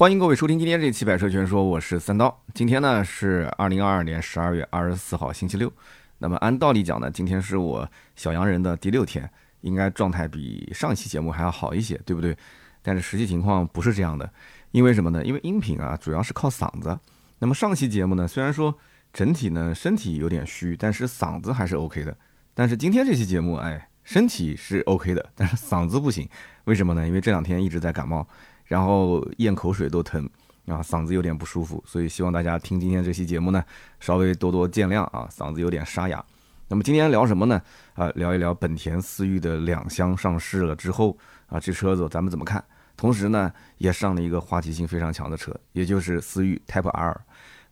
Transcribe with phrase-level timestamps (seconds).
[0.00, 2.34] 欢迎各位收听今天这期《百车全说》，我是三刀。
[2.54, 5.70] 今天呢是二零二二年十二月二十四号，星期六。
[6.16, 7.86] 那么按道理讲呢，今天是我
[8.16, 12.34] 小洋人的第六天，应该状态比上期节目还要好一些，对不对？
[12.80, 14.32] 但是实际情况不是这样的，
[14.70, 15.22] 因为什么呢？
[15.22, 16.98] 因为音频啊主要是靠嗓子。
[17.38, 18.74] 那么上期节目呢，虽然说
[19.12, 22.16] 整体呢身体有点虚，但是嗓子还是 OK 的。
[22.54, 26.26] 但是今天这期节目，哎，身体是 OK 的，但是嗓子不行。
[26.64, 27.06] 为什么呢？
[27.06, 28.26] 因为这两天一直在感冒。
[28.70, 30.24] 然后咽口水都疼
[30.66, 33.64] 啊，嗓子有点不舒服，所以希望大家听今天这期节目呢，
[33.98, 36.24] 稍微多多见谅啊，嗓子有点沙哑。
[36.68, 37.60] 那么今天聊什么呢？
[37.94, 41.18] 啊，聊一聊本田思域的两厢上市了之后
[41.48, 42.64] 啊，这车子咱们怎么看？
[42.96, 47.20] 同时呢，也上了一个话题性非常强的车，也就是思域 Type R。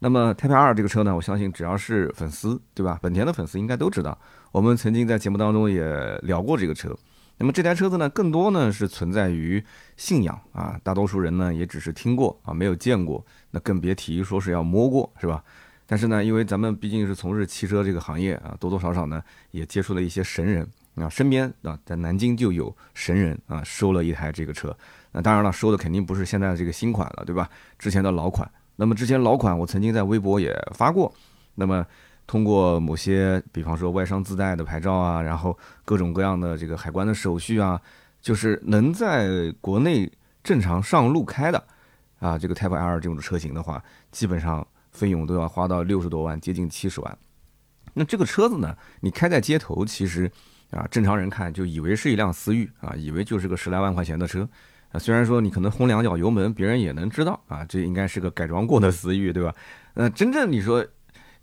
[0.01, 2.99] 那么 Type R 这个车呢，我相信只要是粉丝，对吧？
[3.01, 4.19] 本田的粉丝应该都知道，
[4.51, 6.93] 我们曾经在节目当中也聊过这个车。
[7.41, 9.63] 那么这台车子呢，更多呢是存在于
[9.97, 15.43] 信仰啊，大多数人呢也只是听过啊，没有见过，那更别提说是要摸过，是吧？
[15.87, 19.23] 但是呢，因为咱们毕竟是从事汽车这个行业啊，多多少少呢
[19.53, 24.77] 也接触了一些神人啊，身边啊在南京就有神人啊收了一台这个车，
[25.13, 27.49] 那当然了，收的肯定不是现在的这个新款了，对吧？
[27.79, 28.51] 之前的老款。
[28.75, 31.15] 那么之前老款我曾经在微博也发过，
[31.55, 31.87] 那么。
[32.29, 37.81] 通过某些，比方说外商自带的牌照啊，然后各种各样的这个海关的手续啊，
[38.21, 40.13] 就是能在国内
[40.45, 41.65] 正常上路开的
[42.19, 47.19] 啊，这个 Type R 这种车型的话，基本上费用都要花到六十多万，接近七十万。
[47.95, 50.31] 那这个车子呢，你开在街头，其实
[50.71, 54.47] 啊，正常人看就以为是一辆思域啊，以为就是个十来万块钱的车
[54.93, 54.99] 啊。
[54.99, 59.55] 虽然说你可能轰两脚油门，别人也能知道啊，这应该是个改装过的思域，对吧？
[59.95, 60.87] 那真正你说。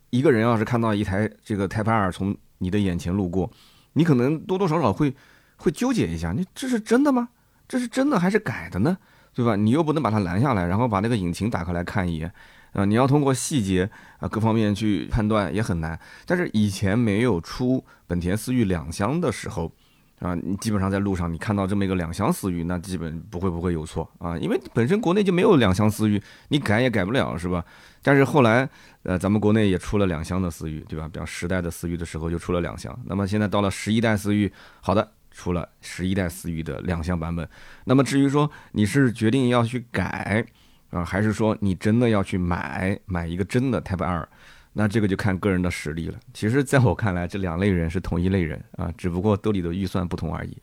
[0.09, 3.51] 一个人要是看到一台这个 Type R 从你的眼前路过，
[3.93, 5.13] 你可能多多少少会
[5.57, 7.29] 会纠结一下，你这是真的吗？
[7.67, 8.97] 这是真的还是改的呢？
[9.33, 9.55] 对吧？
[9.55, 12.31] 你又不能把它拦下来，然后把那个引擎打开来看一眼
[12.73, 12.85] 啊！
[12.85, 13.89] 你要通过细节
[14.19, 15.99] 啊各方面去判断也很难。
[16.25, 19.71] 但是以前没有出本田思域两厢的时候。
[20.19, 27.63] 啊，你基本上在路上你看到这么一个两厢思域，那基本不会不会有错啊，因为本身国内就没有两厢思域，你改也改不了，是吧？
[28.01, 28.67] 但是后来，
[29.03, 31.07] 呃，咱们国内也出了两厢的思域，对吧？
[31.11, 37.47] 比方十代的思域的时候就出了两厢，那么现在到了十一代思域，好的，出了十一代思域的两厢版本。
[37.83, 40.45] 那么至于说你是决定要去改
[40.91, 44.29] 啊，还是说你真的要去买买一个真的 Type R？
[44.77, 46.19] 那这个就看个人的实力了。
[46.33, 50.57] 其实，在我看来，这两类人是同一类人啊，只不过兜里的预算不同而已。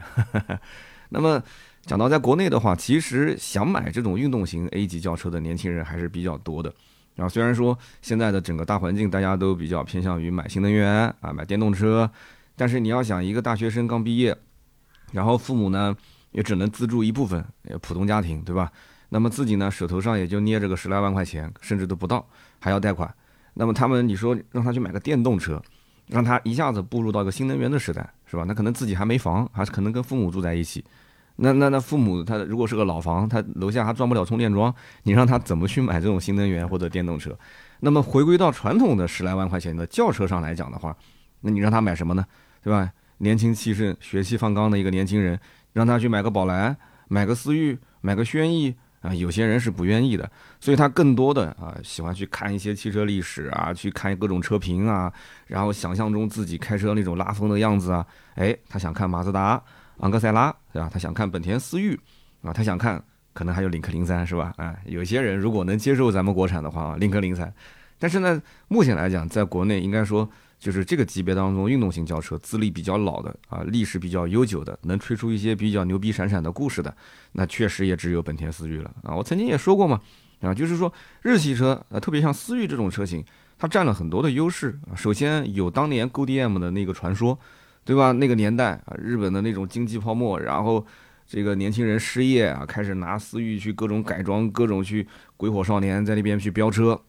[1.08, 1.42] 那么，
[1.86, 6.72] 讲到在国内的话，其实想买这种运动型 A 级轿车的年轻人还是比较多的。
[7.16, 10.88] 啊，虽然说现在的整个大环境大家都比较偏向于买新能源
[11.20, 12.10] 啊，买电动车，
[12.54, 14.36] 但是你要想一个大学生刚毕业，
[15.12, 15.96] 然后父母呢
[16.32, 17.42] 也只能资助一部分，
[17.80, 18.70] 普通家庭对吧？
[19.08, 22.26] 那么自己呢手头上也就捏着个十来万块钱，甚至都不到，
[22.58, 23.10] 还要贷款。
[23.54, 25.62] 那么他们，你说让他去买个电动车，
[26.08, 28.44] 让他一下子步入到一个新能源的时代，是吧？
[28.46, 30.84] 那可能自己还没房，还是可能跟父母住在一起。
[31.36, 37.36] 那那那父母他如果是个老房，他楼下还装不了充电桩，你让他怎么去买这种新能源或者电动车？
[37.80, 40.96] 那么回归到传统的十来万块钱的轿车上来讲的话，
[41.40, 42.24] 那你让他买什么呢？
[42.62, 42.90] 对吧？
[43.18, 45.38] 年轻气盛、血气方刚的一个年轻人，
[45.72, 46.76] 让他去买个宝来，
[47.08, 48.74] 买个思域，买个轩逸。
[49.02, 50.30] 啊，有些人是不愿意的，
[50.60, 55.12] 所以他更多的啊喜欢去看一些汽车历史啊，去看各种车评啊，
[55.46, 59.62] 然后想象中自己开车那种拉风的样子啊，哎，他想看马自达
[59.98, 60.88] 昂克赛拉，对吧？
[60.90, 61.98] 他想看本田思域
[62.42, 63.02] 啊，他想看
[63.32, 64.54] 可能还有领克零三，是吧？
[64.56, 67.52] 哎，有些人如果能接受咱们国产的话，领克零三，
[67.98, 70.28] 但是呢，目前来讲，在国内应该说。
[70.62, 76.96] 就是这个级别当中，运动型轿车资历比较老的啊，历史比较悠久的，能吹出一些比较牛逼闪闪的故事的，
[77.32, 79.12] 那确实也只有本田思域了啊。
[79.12, 80.00] 我曾经也说过嘛，
[80.40, 80.92] 啊，就是说
[81.22, 83.24] 日系车啊，特别像思域这种车型，
[83.58, 84.78] 它占了很多的优势。
[84.94, 87.36] 首先有当年 GDM 的那个传说，
[87.84, 88.12] 对吧？
[88.12, 90.86] 那个年代啊，日本的那种经济泡沫，然后
[91.26, 95.04] 这个年轻人失业啊，开始拿思域去各种改装，各种去
[95.36, 97.02] 鬼火少年在那边去飙车，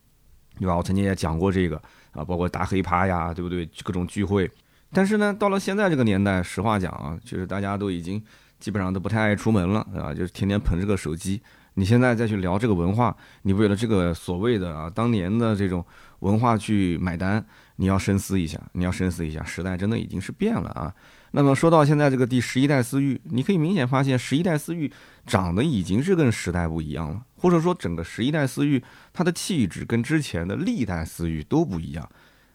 [0.57, 0.75] 对吧？
[0.75, 1.79] 我曾经也讲过这个。
[2.13, 3.69] 啊，包括打黑趴呀，对不对？
[3.83, 4.49] 各种聚会，
[4.91, 8.23] 但是呢，到了现在这个年代，实话讲啊，就是大家都已经
[8.59, 11.41] 基本上都不太爱出门了啊，就是天天捧着个手机。
[11.75, 15.83] 你现在再去聊这个文化，你为了这个所谓的啊当年的这种
[16.19, 17.43] 文化去买单，
[17.77, 20.93] 你要深思一下，你要深思一下，时代真的已经是变了啊。
[21.31, 24.91] 那么说到现在这个第十一代思域，你可以明显发现，十一代思域
[25.25, 27.23] 长得已经是跟时代不一样了。
[27.43, 28.81] 或者说，整个十一代思域，
[29.11, 32.09] 它的气质跟之前的历代思域都不一样，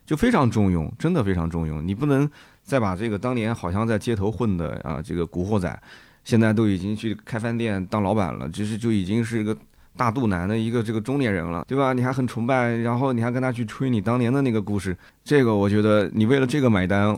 [0.07, 1.83] 就非常中庸，真的非常中庸。
[1.83, 2.27] 你不能
[2.63, 5.83] 再把这个当年好像在街头混的啊，这个古惑仔，
[6.25, 9.55] 现在都已经去开饭店当老板了，其实就已经是一个
[9.95, 11.93] 大肚腩的一个这个中年人了，对吧？
[11.93, 17.15] 你还很崇拜，然后你还跟他去吹你当年的那个故事，这个我觉得你为了这个买单，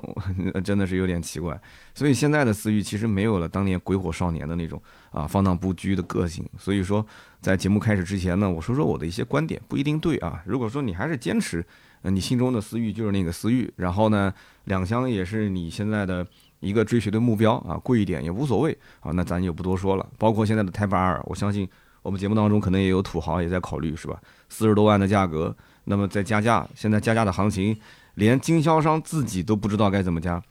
[0.65, 1.61] 真的是有点奇怪。
[1.95, 4.81] 所以现在的思域其实没有了当年鬼火少年的那种
[5.11, 6.43] 啊放荡不羁的个性。
[6.57, 7.07] 所以说，
[7.41, 10.43] 在节目开始之前呢，我说说我的一些观点，不一定对啊。
[10.47, 11.65] 如果说你还是坚持，
[12.03, 14.33] 你心中的思域就是那个思域，然后呢，
[14.65, 16.27] 两厢也是你现在的
[16.61, 20.07] 一个追随的目标啊，贵一点也无所谓啊，那咱就不多说了。
[20.19, 21.69] 包括现在的 Type R，我相信。
[22.03, 24.19] 我们节目当中可能也有土豪也在考虑，是吧？
[24.49, 25.55] 四十多万的价格，
[25.85, 27.79] 那么再加价，现在加价的行情，
[28.15, 30.43] 连经销商自己都不知道该怎么加。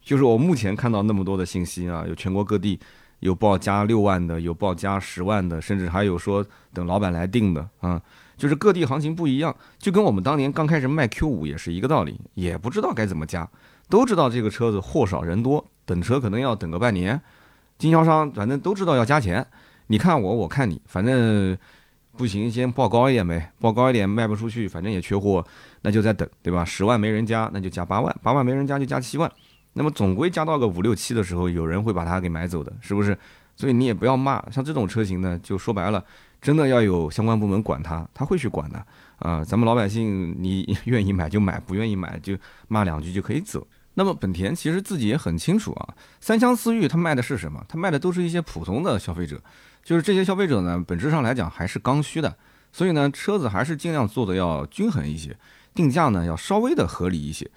[0.00, 2.78] 就是我目前看到那么多的信息啊，有全国各地
[3.22, 8.00] 有报加六万的，有报加十万的，甚至还有说等老板来定的啊。
[8.36, 13.48] 就是各地行情不一样，就跟我们当年刚开始卖 Q 五也是一个道理，也不知道该怎么加，
[13.88, 17.20] 都知道这个车子货少人多，等车可能要等个半年，
[17.78, 19.46] 经销商反正都知道要加钱。
[19.86, 21.56] 你看我，我看你，反正
[22.16, 25.46] 不行，先报高一点呗，报高一点卖不出去，反正也缺货，
[25.82, 26.64] 那就再等，对吧？
[26.64, 29.30] 十万没人加，那就加八万，八万没人加就加七万，
[29.74, 33.16] 那么总归加到个五六七的时候，有人会把它给买走的，是不是？
[33.54, 36.02] 所以你也不要骂，像这种车型呢，就说白了，
[36.40, 38.84] 真的要有相关部门管它，他会去管的
[39.18, 39.44] 啊。
[39.44, 42.36] 咱们老百姓，你 愿意买就买，不愿意买就
[42.68, 43.66] 骂两句就可以走。
[43.94, 47.62] 那么本田其实自己也很清楚啊，三厢思域它卖的是什么？
[47.68, 49.40] 它卖的都是一些普通的消费者。
[49.84, 52.34] 就是这些消费者呢，本质上来讲还是刚需的，
[52.72, 55.36] 所以呢，车子还是尽量做的要均衡一些，
[55.74, 57.50] 定价呢要稍微的合理一些。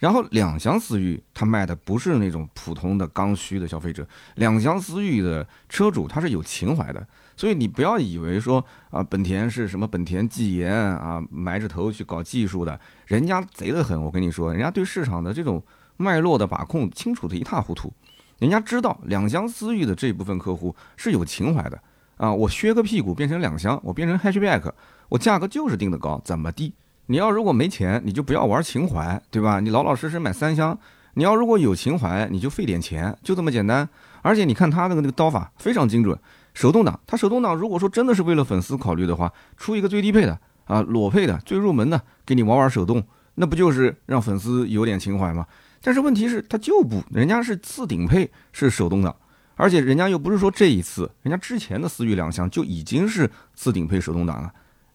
[0.00, 4.04] 然后两厢思域它卖的不是那种普通的刚需的消费者，
[4.34, 7.06] 两厢思域的车主他是有情怀的，
[7.36, 14.02] 所以你不要以为说啊，本田是什么本田技研啊，埋着头去搞技术的，人家贼得很。
[14.02, 15.62] 我跟你说，人家对市场的这种
[15.96, 17.92] 脉络的把控清楚的一塌糊涂。
[18.38, 21.78] 人家知道两厢思域的这部分客户是有情怀的
[22.16, 22.32] 啊！
[22.32, 24.72] 我削个屁股变成两厢，我变成 hatchback，
[25.10, 26.72] 我价格就是定的高，怎么地？
[27.10, 29.58] 你要如果没钱，你就不要玩情怀，对吧？
[29.58, 30.78] 你老老实实买三厢。
[31.14, 33.88] 你要如果有情怀，你就费点钱，就这么简单。
[34.22, 36.16] 而且你看他那个那个刀法非常精准，
[36.54, 43.02] 手动挡，他手动挡如果说真的是为了粉丝考虑的话，出一个最低配的啊，裸配的最入门的，给你玩玩手动，
[43.34, 45.44] 那不就是让粉丝有点情怀吗？
[45.82, 49.12] 但是问题是，他就不，人家是次顶配是手动挡，
[49.56, 54.52] 而且人家又不是说这一次，人家之前的思域两厢就已经是次顶配手动挡了。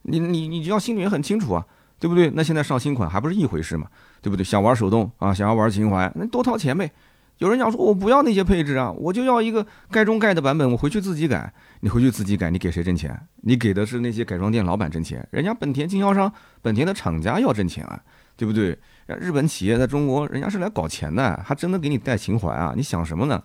[0.08, 1.66] 你你你就要心里面很清楚啊，
[2.00, 2.30] 对不对？
[2.36, 3.88] 那现在上新款还不是一回事嘛，
[4.22, 4.44] 对不对？
[4.44, 6.92] 想玩手动啊，想要玩情怀，那多掏钱呗。
[7.40, 11.52] 有人讲说，我不要那些配置啊，我就要一个盖中盖的版本，我回去自己改。
[11.82, 13.20] 你回去自己改，你给谁挣钱？
[13.42, 16.32] 你给的是那些改装店老板挣钱，人家本田经销商、
[16.62, 18.02] 本田的厂家要挣钱啊，
[18.38, 18.78] 对不对？
[19.20, 22.74] 日本企业在中国，人家是来搞钱的，还真的给你带情怀啊！
[22.76, 23.42] 你想什么呢？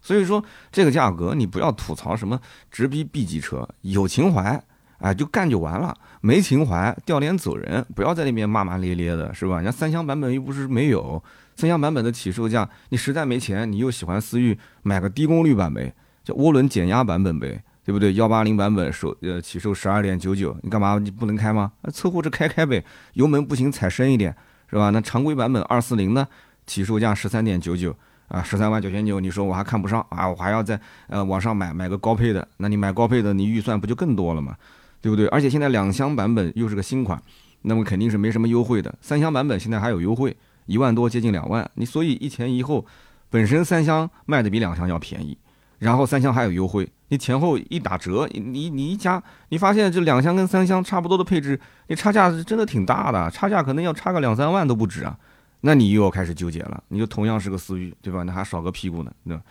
[0.00, 0.42] 所以说
[0.72, 2.40] 这个价格，你不要吐槽什么
[2.70, 4.60] 直逼 B 级车，有情怀，
[5.04, 5.92] 哎，就干就完了；
[6.22, 9.56] 没情怀，掉脸走人，不要在那边骂骂咧咧的，是吧？
[9.56, 11.22] 人家三厢版本又不是没有，
[11.56, 15.92] 三厢版本的起售价，你实在没钱，你又喜欢思域，买个低功率版呗，
[16.24, 18.14] 叫涡轮减压版本呗，对不对？
[18.14, 21.70] 幺八零版本首呃起售十二点九九，你干嘛你不能开吗？
[21.82, 24.34] 那凑合着开开呗，油门不行踩深一点。
[24.66, 24.90] 是吧？
[24.90, 26.26] 那常规版本二四零呢？
[26.66, 27.94] 起售价十三点九九
[28.26, 29.20] 啊，十三万九千九。
[29.20, 30.28] 你说我还看不上啊？
[30.28, 32.48] 我还要在呃网上买买个高配的。
[32.56, 34.56] 那你买高配的，你预算不就更多了吗？
[35.04, 35.26] 对不对？
[35.26, 37.22] 而且现在两厢版本又是个新款，
[37.60, 38.94] 那么肯定是没什么优惠的。
[39.02, 40.34] 三厢版本现在还有优惠，
[40.64, 41.70] 一万多接近两万。
[41.74, 42.86] 你所以一前一后，
[43.28, 45.36] 本身三厢卖的比两厢要便宜，
[45.78, 46.90] 然后三厢还有优惠。
[47.08, 55.14] 你前后一打折，你你一加，你发现这两厢跟三厢差不多的配置，你差价是真的挺大的，差价可能要差个两三万都不止啊。
[55.60, 58.22] 那你又要开始纠结了，你就同样是个思域，对吧？
[58.22, 59.42] 那还少个屁股呢，对吧？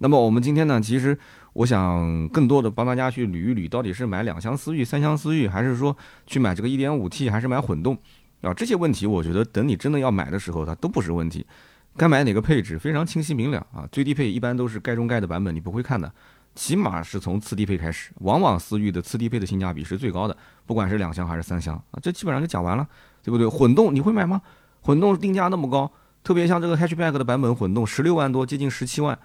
[0.00, 1.18] 那么我们今天呢，其实
[1.58, 7.98] 我想更多的帮大家去捋一捋，到底是买两厢思域、三厢思域，还是说去买这个 1.5T，还是买混动
[8.42, 8.54] 啊？
[8.54, 11.44] 这些问题，我觉得等你真的要买的时候，它都不是问题。
[11.96, 16.08] 该买哪个配置非常清晰明了啊，最低配一般都是盖中盖的版本，你不会看的。
[16.54, 22.86] 起码是从次低配开始，往往思域的次低配的性价比是最高的，不管是两厢还是三厢啊，这基本上就讲完了，
[23.24, 23.48] 对不对？
[23.48, 24.40] 混动你会买吗？
[24.80, 25.90] 混动定价那么高，
[26.22, 29.18] 特别像这个 hatchback 的版本混动，十六万多，接近十七万，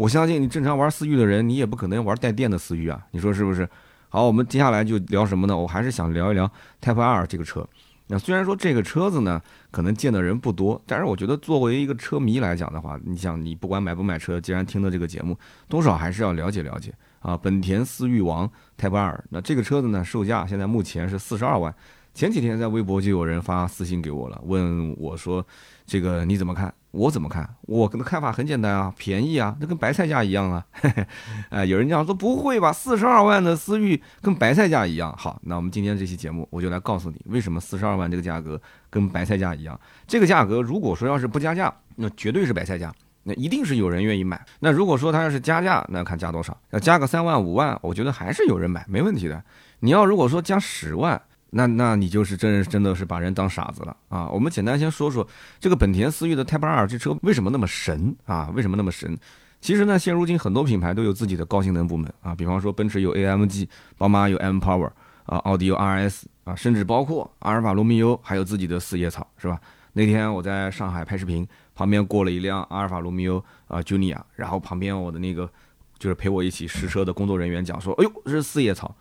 [0.00, 3.68] 我相信你正常玩思域的人，你也不可能玩带电的思域啊，你说是不是？
[4.08, 5.54] 好，我们接下来就聊什么呢？
[5.54, 7.68] 我还是想聊一聊 Type R 这个车。
[8.06, 9.38] 那虽然说这个车子呢，
[9.70, 15.36] 可能见的人不多，但是我觉得作为一个车迷来讲的话，你想你不管买不买车，既然听的这个节目，
[15.68, 17.36] 多少还是要了解了解啊。
[17.36, 21.74] 本田思域王 Type R，那这个车子呢，售价现在目前是四十二万。
[22.12, 25.44] 前几天在微博就有人发私信给我了，问我说，
[25.86, 27.48] 这个你怎么看我怎么看？
[27.62, 30.66] 我的看法很简单啊，便宜啊，那跟白菜价一样啊。
[31.50, 35.14] 哎，有人讲说不会吧，四十二万的思域跟白菜价一样。
[35.16, 39.78] 好，那我们今天这期节目我就来告诉你，为什么四十二万这个价格跟白菜价一样。
[40.06, 44.44] 这个价格如果说要是不加价，那绝对是白菜价，那一定是有人愿意买。
[44.58, 49.42] 那如果说它要是加价，那看加多少，要加个三万五万，我觉得还是有人买，没问题的。
[49.78, 51.22] 你要如果说加十万。
[51.50, 54.28] 那那你就是真真的是把人当傻子了啊！
[54.28, 55.26] 我们简单先说说
[55.58, 58.50] 这个本田思域的 Type R 这车为什么那么神啊？
[58.54, 59.18] 为什么那么神？
[59.60, 64.90] 其实呢，现如今很多品牌都有自己的高性能部门啊，比方说奔驰有 AMG，宝马有 M Power
[65.26, 69.60] 啊，奥迪有 RS 啊，甚至包括阿尔法罗密欧还有自己的四叶草，是吧？
[69.92, 75.50] 那天我在上海拍视频，旁边过了一辆阿尔法罗密欧啊 Junior，然后旁边我的那个
[75.98, 78.94] 就是陪我一起试车的工作人员讲说：“哎呦，这是四叶草。”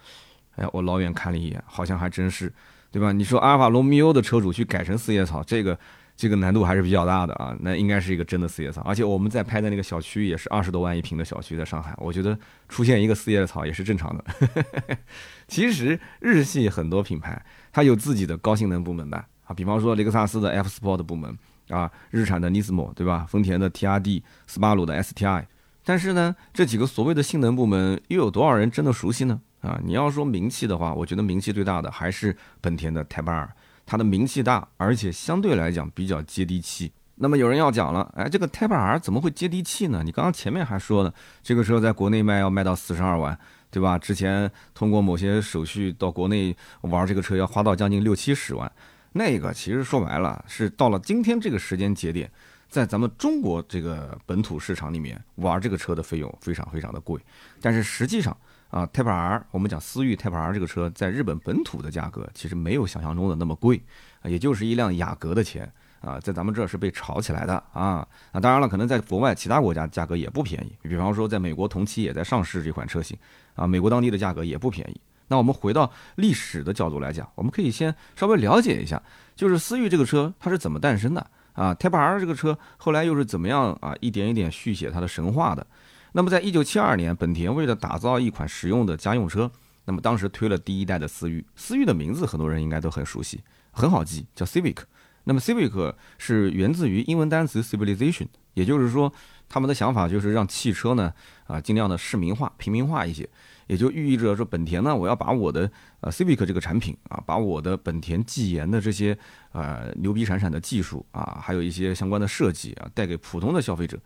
[0.56, 2.52] 哎，我老远看了一眼，好像还真是，
[2.92, 3.12] 对吧？
[3.12, 5.78] 你说阿尔法罗密欧的车主去改成四叶草，这个
[6.18, 7.56] 这个难度还是比较大的啊。
[7.62, 12.38] 那应该是一个真的四叶草，而且我们在拍的那个小区也是二十多万一平的小区，在上海，我觉得
[12.68, 14.98] 出现一个四叶草也是正常的。
[15.48, 17.42] 其实日系很多品牌
[17.72, 21.38] 它有自己的高性能部门的啊，比方说雷克萨斯的 F Sport 部门
[21.70, 23.26] 啊，日产的 Nismo 对吧？
[23.30, 25.46] 丰田的 TRD，斯巴鲁的 STI。
[25.86, 29.42] 但是呢，这几个所谓的性能部门又有多少人真的熟悉呢？
[29.62, 33.54] 啊，你要说名气的话，我觉得名气最大的还是本田的 Type R，
[33.86, 36.92] 它的名气大，而且相对来讲比较接地气。
[37.16, 40.02] 那么有人要讲了，哎，这个 Type R 怎么会接地气呢？
[40.06, 41.14] 你刚刚前面还说了，
[41.44, 43.38] 这个车在国内卖要卖到四十二万，
[43.70, 44.00] 对吧？
[44.00, 48.72] 之前通过某些手续到国内玩这个车要花到将近六七十万，
[49.12, 52.32] 那个其实说白了是到了今天这个时间节点，
[52.70, 57.20] 在咱们中国这个本土市场里面玩这个车的费用非常非常的贵，
[57.60, 58.38] 但是实际上。
[58.70, 63.82] 啊，Type R，我们讲思域 Type R 这个车在日本本土的价格其实没有想象中的那么贵，
[64.22, 65.72] 啊，也就是一辆雅阁的钱
[66.02, 68.08] 啊，在咱们这儿是被炒起来的啊。
[68.32, 73.18] 那当然了，可能在国外其他国家价格也不便宜，比方说在美国同期也在上市这款车型
[73.56, 75.02] 啊，美国当地的价格也不便宜。
[75.28, 79.02] 那我们回到历史的角度来讲，我们可以先稍微了解一下，
[79.36, 85.66] 就是思域这个车它是怎么诞生的啊？Type R 这个车后来又是怎么样啊一点一点续写它的神话的？
[86.14, 89.52] 那么，在一九七二年，本田为了打造一款实用的家用车，
[89.86, 91.46] 那么当时推了第一代的思域。
[91.56, 94.78] 思域的名字很多人应该都很熟悉，很好记，叫 Civic。
[95.26, 98.26] 那么 Civic 是源自于英文单词 civilization，
[98.56, 99.14] 也就是说，
[99.48, 101.14] 他们的想法就是让汽车呢，
[101.46, 103.30] 啊，尽量的市民化、平民化一些，
[103.68, 109.16] 也就寓意着说，本田呢，我要把我的呃 Civic 这个产品啊，把我的本田技研的这些
[109.52, 114.00] 呃牛逼闪闪的技术啊，还有一些相关的设计啊，带给普通的消费者。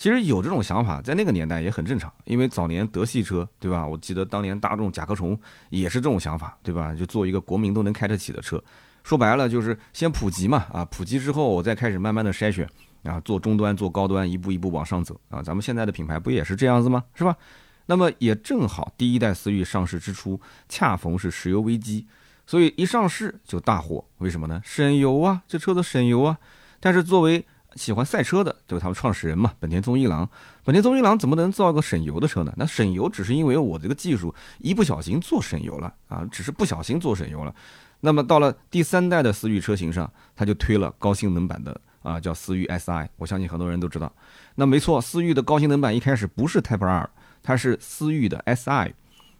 [0.00, 3.86] 其实有这种想法，在那个年代也很正常，因为早年德系车，对吧？
[3.86, 5.38] 我记得当年大众甲壳虫
[5.68, 6.94] 也是这种想法，对吧？
[6.94, 8.64] 就做一个国民都能开得起的车，
[9.04, 12.66] 说白了就是先普及嘛，啊，普及之后我再开始慢慢的筛选，
[13.02, 17.04] 啊，做中端做高端，一步一步往上走，啊，咱们现在的品牌不也是这样子吗？
[17.12, 17.36] 是吧？
[17.84, 22.06] 那么也正好，第一代思域上市之初，恰逢是石油危机，
[22.46, 24.62] 所以一上市就大火，为什么呢？
[24.64, 26.38] 省油啊，这车子省油啊，
[26.80, 27.44] 但是作为
[27.76, 30.28] 喜欢赛车的就是他们创始人嘛，本田宗一郎。
[30.64, 32.52] 本田宗一郎怎么能造个省油的车呢？
[32.56, 37.54] 那省油只是因为我这个技术一不小心做省油了啊，只是不小心做省油了。
[38.00, 43.08] 那么到了第三代的思域车型上，他就推了高性能版的啊，叫思域 Si。
[43.16, 44.12] 我相信很多人都知道。
[44.54, 47.10] 那没错，思域的高性能版一开始不是 Type R，
[47.42, 48.92] 它是思域的 Si。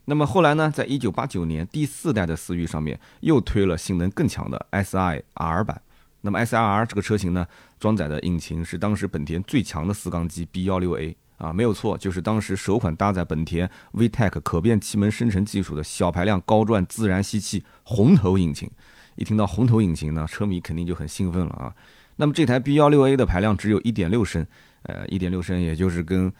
[0.05, 5.81] 那么后来呢，在一九八九年第四代的思域上面又推了性能更强的 Si R 版。
[6.23, 7.47] 那么 S R R 这个车型呢，
[7.79, 18.71] 装载的引擎是当时本田最强的四缸机 B 幺六 A 啊，没有错，就是当时首款搭载本田 VTEC 可变气门生成技术的小排量高转自然吸气红头引擎。
[19.17, 21.75] 一听到红头引擎呢，车迷肯定就很兴奋了啊。
[22.17, 24.47] 那么这台 B 幺六 A 的排量只有一点六升，
[24.83, 26.33] 呃，一点六升也就是跟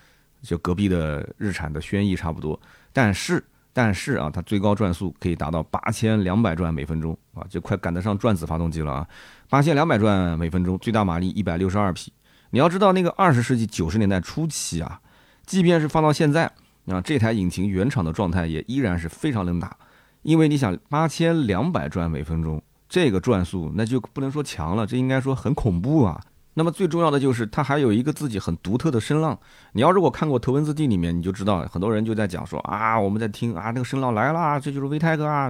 [0.43, 2.61] 就隔壁的日产的轩逸差不多，
[2.93, 3.43] 但是。
[3.73, 9.09] 但是啊，它最高转速可以达到八千两百转每分钟啊，就快赶得上转子发动机了啊！
[9.49, 12.13] 八千两百转每分钟，最大马力一百六十二匹。
[12.51, 15.01] 你要知道，那个二十世纪九十年代初期啊，
[15.47, 16.47] 即便是放到现在
[16.87, 19.77] 啊，这台引擎原厂的状态也依然是非常能打。
[20.23, 26.21] 因为你想，八千两百转每分钟这个转速，那就不能说强了，这应该说很恐怖啊。
[26.55, 29.39] 那么最重要的就是它还有一个自己很独特的声浪。
[29.73, 35.49] 你要如果看过《头文字 D》里面，你就知道很多人就在讲说啊，我们在听啊，那个声浪来了，这就是 V 泰哥啊，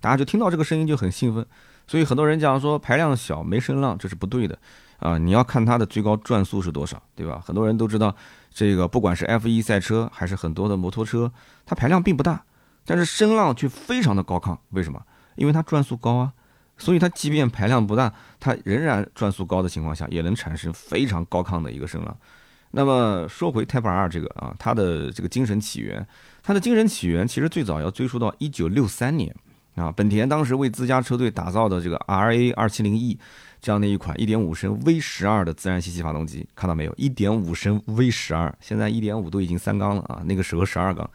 [0.00, 1.44] 大家就听到这个声音就很兴奋。
[1.86, 4.56] 所以很多人讲说排量小没声浪，这是不对的
[4.98, 5.18] 啊。
[5.18, 7.42] 你要看它的最高转速是多少，对吧？
[7.44, 8.14] 很多人都知道
[8.52, 11.32] 这个，不管是 F1 赛车还是很多的摩托车，
[11.64, 12.44] 它排量并不大，
[12.84, 14.56] 但是声浪却非常的高亢。
[14.70, 15.02] 为什么？
[15.36, 16.32] 因为它转速高啊。
[16.78, 22.16] 所以它即便排量不大，它仍然转速高的情况下，也能产生非常高亢的一个声浪。
[22.72, 26.06] 那么说回 Type R 这个啊，它的这个精神起源，
[26.42, 29.34] 它的精神起源其实最早要追溯到一九六三年
[29.74, 33.18] 啊，本田当时为自家车队打造的这个 R A 二七零 E
[33.60, 36.94] 这样的一款一点五升 V 十二的自然吸气发动机，看到没有？
[36.96, 41.08] 一点五升 V 十二，现在一点五都已经三缸了啊，那个时候十二缸。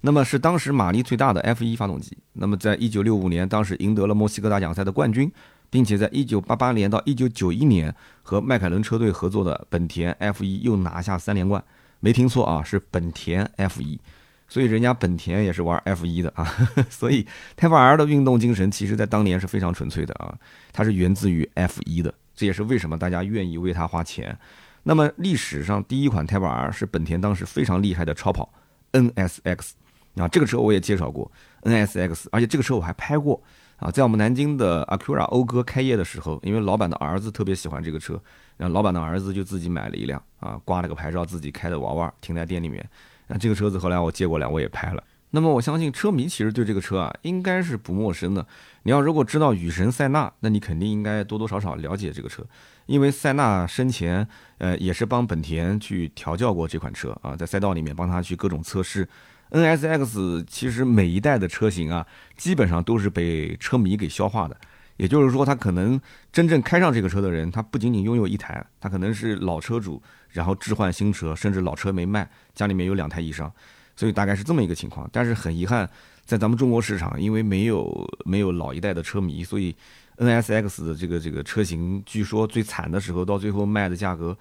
[0.00, 2.16] 那么是当时马力最大的 F 一发动机。
[2.32, 5.30] 那么在一九六五年，当时赢得了墨西哥大奖赛的冠军。
[5.70, 11.62] 并且在一九八八年到一九九一年和迈凯伦车队合作的本田 F 一又拿下三连冠，
[12.00, 14.00] 没听错啊，是本田 F 一，
[14.48, 16.50] 所以人家本田也是玩 F 一的啊，
[16.88, 20.34] 所以 Type R 的运动精神其实在当年是非常纯粹的啊，
[20.72, 24.38] 它是源自于 F 一的，这也是为什么大家愿意为它花钱。
[24.84, 28.50] 那么历史上第一款 Type R 是本田当时非常厉害的超跑
[28.92, 29.72] NSX
[30.18, 31.30] 啊，这个车我也介绍过
[31.62, 33.42] NSX，而且这个车我还拍过。
[33.76, 38.20] 啊，在我们南京的 Acura 讴歌开业的时候，因为老板的儿子特别喜欢这个车，
[38.56, 42.84] 然后老板的儿子就自己买了一辆啊，挂了个牌照，自己开的娃娃停在店里面。
[43.28, 45.04] 那这个车子后来我接过来，我也拍了。
[45.30, 48.44] 那么我相信车迷其实对这个车啊，应该是不陌生的。
[48.82, 52.44] 你要如果知道雨神塞纳，那你肯定应该多多少少了解这个车，
[52.86, 59.08] 因为塞纳生前呃也是帮本田去调教过这款车啊，在赛道里面帮他去各种测试。
[59.50, 64.56] NSX 其实每一代的车型啊，基本上都是被车迷给消化的。
[64.96, 66.00] 也就是说，他可能
[66.32, 73.52] 真正开上这个车的人，他不仅仅拥有一台，他可能是老车主，然后置换新车，甚至老车没卖，家里面有两台以上，
[73.94, 75.08] 所以大概是这么一个情况。
[75.12, 75.88] 但是很遗憾，
[76.24, 79.72] 在咱们中国市场，因为没有没有老一代的车迷，所以
[80.16, 84.36] NSX 的这个这个车型，据说最惨的时候，到最后卖的价格，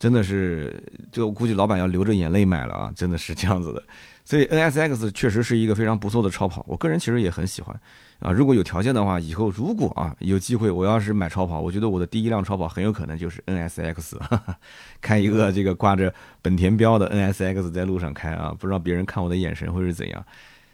[0.00, 3.82] 真的是，就我估计老板要流着眼泪买了啊，真的是这样子的。
[4.24, 7.78] 所以 NSX 确实是一个非常不错的超跑，我个人其实也很喜欢
[8.20, 8.32] 啊。
[8.32, 14.16] 如果有条件的话，以后如果啊有机会，我要是买超跑，我觉得我的第一辆超跑很有可能就是 NSX，
[15.02, 20.24] 开一个这个挂着本田标的 NSX 在路上开啊，不知道别人看我的眼神会是怎样。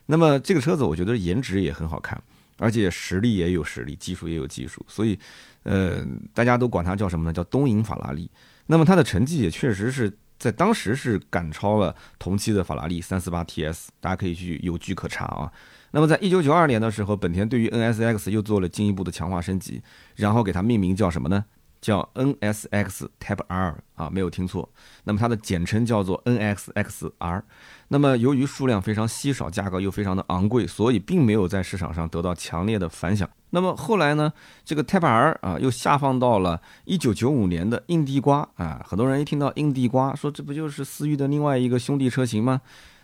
[0.04, 2.20] 那么这个车子我觉得颜值也很好看，
[2.58, 5.18] 而且实力也有实力，技术也有技术，所以
[5.64, 7.32] 呃大家都管它叫什么呢？
[7.32, 8.30] 叫东瀛法拉利。
[8.66, 10.18] 那么它的成绩也确实是。
[10.38, 15.50] 在当时是赶超了同期的法拉利三四八 TS，大家可以去有据可查啊。
[15.92, 19.80] 那么在一九九二年的时候，本田对于 NSX 又做了进一步的强化升级，
[20.16, 21.46] 然后给它命名叫什么呢？
[21.86, 24.68] 叫 NSX Type R 啊，没有听错。
[25.04, 27.42] 那么它的简称叫做 NXXR。
[27.86, 33.30] 那么由于数量非常稀少，价格又非常的昂贵，所以并没有在市场上得到强烈的反响。
[33.50, 34.32] 那么后来呢，
[34.64, 38.84] 这个 Type R 啊又下放到了1995年的硬地瓜啊。
[38.84, 42.60] 很多人一听到硬地瓜，说这不就是思域的另外一个兄弟车型吗？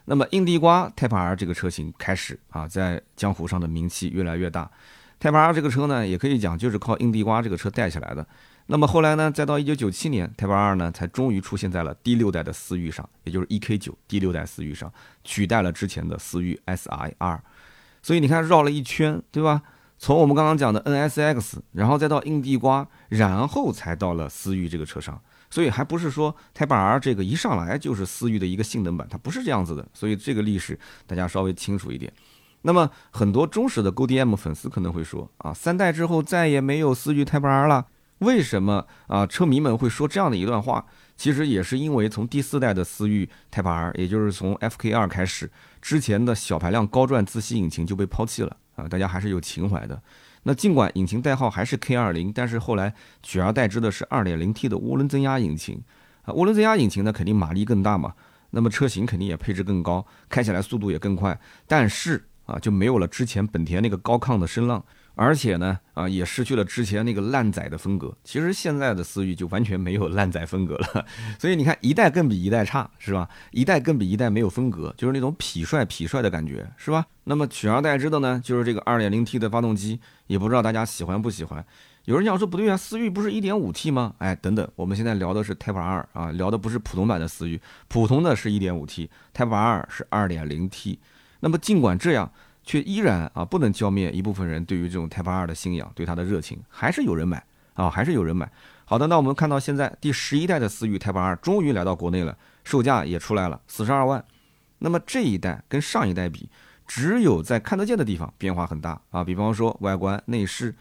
[0.07, 4.69] 那么硬地瓜 Type R 这个车型开始啊，在江湖上的名气越来越大。
[5.21, 8.27] Type R 这个车呢，也可以讲就是靠硬地瓜这个车带起来的。
[8.67, 9.31] 那么后来呢？
[9.31, 14.91] 再到一九九七年，Type R 呢才终于出现在了第六代的思域上，也就是 EK 九第六代思域上，
[15.25, 17.41] 取代了之前的思域 SIR。
[18.03, 19.63] 所以你看绕了一圈，对吧？
[19.99, 25.21] 从我们刚刚讲的 NSX，然后再到硬地瓜，然后才到了思域这个车上。
[25.51, 29.87] 所以还不是说 Type R 这个一上来就是思域的一个性能版，它不是这样子的。
[29.93, 32.13] 所以这个历史大家稍微清楚一点。
[32.63, 37.87] 那么很多忠实的 GoDM 粉丝可能会说啊，三代之后再也没有思域 Type R 了。
[38.23, 39.27] 为什么啊？
[39.27, 48.87] 车迷们会说这样的一段话，其实也是因为从第四代的思域 Type R，也就是从 FK2 开始，之前的小排量高转自吸引擎就被抛弃了啊。
[48.87, 50.01] 大家还是有情怀的。
[50.45, 55.83] 那尽管引擎代号还是 K20，但是后来取而代之的是 2.0T 的涡轮增压引擎
[56.23, 56.33] 啊。
[56.35, 58.15] 涡轮增压引擎呢，肯定马力更大嘛，
[58.51, 64.85] 那么车型肯定也配置更高，开起来速度也更快，但是啊，就没有了之前本田那个高亢的声浪。
[65.15, 68.17] 而且呢，啊，也失去了之前那个烂仔的风格。
[68.25, 71.07] 其实现在的思域就完全没有烂仔风格了。
[71.39, 73.29] 所以你看，一代更比一代差，是吧？
[73.51, 77.07] 一代更比一代没有风格，就是那种痞帅痞帅的感觉，是吧？
[77.25, 81.65] 那么取而代之的呢，就是这个 2.0T 的发动机，也不知道大家喜欢不喜欢。
[82.07, 84.15] 有人讲说不对啊，思域不是 1.5T 吗？
[84.19, 90.99] 哎，等等，我们现在聊的是 Type R 啊，聊的不是普通版的思域，普通的是一点五 T，Type R 是 2.0T。
[91.41, 92.33] 那么尽管这样。
[92.65, 97.45] 却依然啊不能浇灭一部分人对于这种 Type R 的信仰，对它的热情，还是有人买
[97.75, 98.51] 啊，还是有人买。
[98.85, 104.23] 好的，那我们看到现在第十一代的思域 Type R 终于来到国内了，售价也出来了，四十二万。
[104.79, 106.49] 那么这一代跟上一代比，
[106.87, 110.75] 只有在看得见的地方变化很大啊，比方说外观内饰。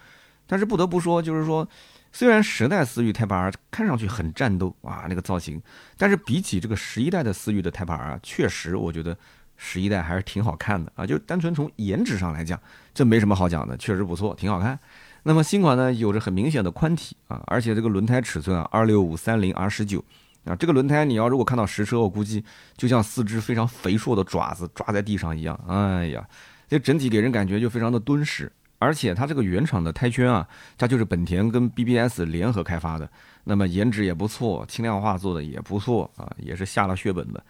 [0.46, 1.68] 但是不得不说，就是说，
[2.12, 5.62] 虽然十代思域 Type R 看上去很战斗啊那个造型，
[5.98, 9.18] 但是比起这个十一代的思域的 Type R 啊，确实我觉得。
[9.64, 12.60] 十一代还是挺好看的啊，就单纯从颜值上来讲，
[12.96, 14.78] 这没什么好讲的，确实不错，挺好看。
[15.22, 20.04] 那么新款呢，有着很明显的宽体啊，而且这个轮胎尺寸啊，二六五三零 R 十九
[20.46, 22.44] 啊，这个轮胎你要如果看到实车，我估计
[22.76, 25.56] 就像四只非常肥硕的爪子抓在地上一样。
[25.68, 26.28] 哎呀，
[26.68, 33.08] 这整体给人感觉就非常的敦实，而且它这个原厂的胎圈啊，它就是本田跟 BBS 联合开发的，
[33.44, 37.44] 那么颜值也不错，轻量化做的也不错啊，也是下了血本的。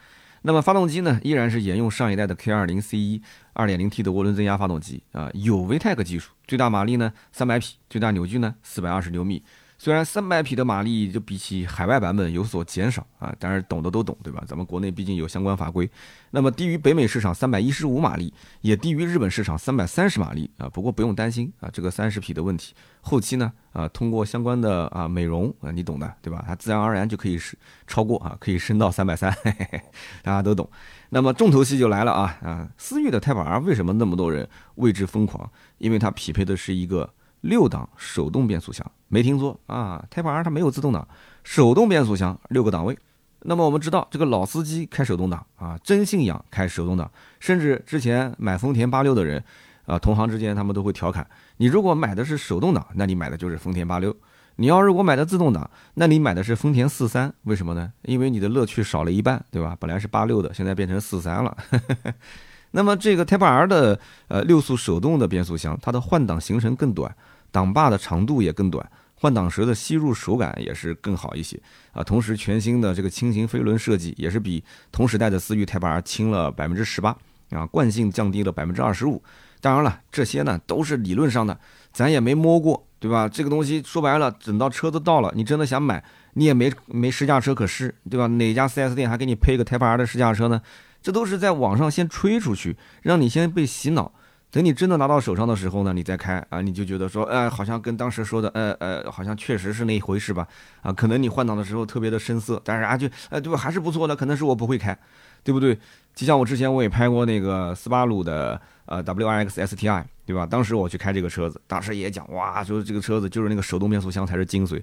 [0.44, 3.22] 那么发动机呢，依然是沿用上一代的 K20C1
[3.54, 9.44] 2.0T 的涡轮增压发动机啊，有 VTEC 技术，最大马力呢300匹，最大扭矩呢420牛米。
[9.84, 14.44] 虽然三百匹的马力就比起海外版本有所减少啊，但是懂的都懂，对吧？
[14.46, 15.90] 咱们国内毕竟有相关法规。
[16.30, 20.70] 那么低于北美市场三百一十五马力，也低于日本市场三百三十马力啊。
[20.70, 26.44] 不过不用担心啊，这个三十匹的问题，后期呢啊，通过相关的啊美容啊，你懂的，对吧？
[26.46, 29.36] 它自然而然就可以是超过啊，可以升到三百三，
[30.22, 30.70] 大家都懂。
[31.10, 35.52] 那么重头戏就来了啊啊，思域的 Type R 为什么那么多人为之疯狂？
[35.80, 37.12] 因为它匹配的是一个。
[37.42, 41.08] 六档手动变速箱，没听错啊，Type R 它没有自动挡，
[41.44, 42.98] 手动变速箱六个档位。
[43.42, 49.44] 那么我们知道，这个老司机开手动挡啊，真信仰开手动挡，甚至之前买丰田八六的人
[49.88, 51.28] 啊，同行之间他们都会调侃：
[51.58, 54.12] 你如果买的是手动挡，那你买的就是丰田八六；
[54.58, 57.34] 你要如果买的自动挡，那你买的是丰田四三。
[57.46, 57.92] 为什么呢？
[58.04, 59.76] 因为你的乐趣少了一半，对吧？
[59.80, 61.58] 本来是八六的，现在变成四三了。
[62.72, 67.16] 那么这个 Type R 的呃六速手动的变速箱，它的换挡行程更短。
[67.54, 71.60] 挡把的长度也更短，换挡时的吸入手感也是更好一些
[71.92, 72.02] 啊。
[72.02, 77.14] 同时，全新的这个轻型飞轮设计也是比同时代的思域 Type R 轻了百分之十八
[77.50, 79.22] 啊，惯性降低了百分之二十五。
[79.60, 81.60] 当然了，这些呢都是理论上的，
[81.92, 83.28] 咱也没摸过，对吧？
[83.28, 86.02] 这个东西说白了，等到车子到了，你真的想买，
[86.36, 88.28] 你也没没试驾车可试，对吧？
[88.28, 90.62] 哪家 4S 店还给你配一个 Type R 的试驾车呢？
[91.02, 94.12] 这都是在网上先吹出去，让你先被洗脑。
[94.54, 100.46] 等你真的拿到手上的时候呢，你再开啊，你就觉得说，哎，好像跟当时说的，呃呃，好像确实是那一回事吧？
[100.82, 103.58] 啊，可能你换挡的时候特别的生涩，但是啊，就，哎，对吧？
[103.58, 104.98] 还是不错的，可能是我不会开，
[105.42, 105.80] 对不对？
[106.14, 110.46] 就像我之前我也拍过那个斯巴鲁的呃 WRX STI，对吧？
[110.46, 114.82] 当时我去开这个车子，当时也讲，哇，说这个车子就是那个手动变速箱才是精髓，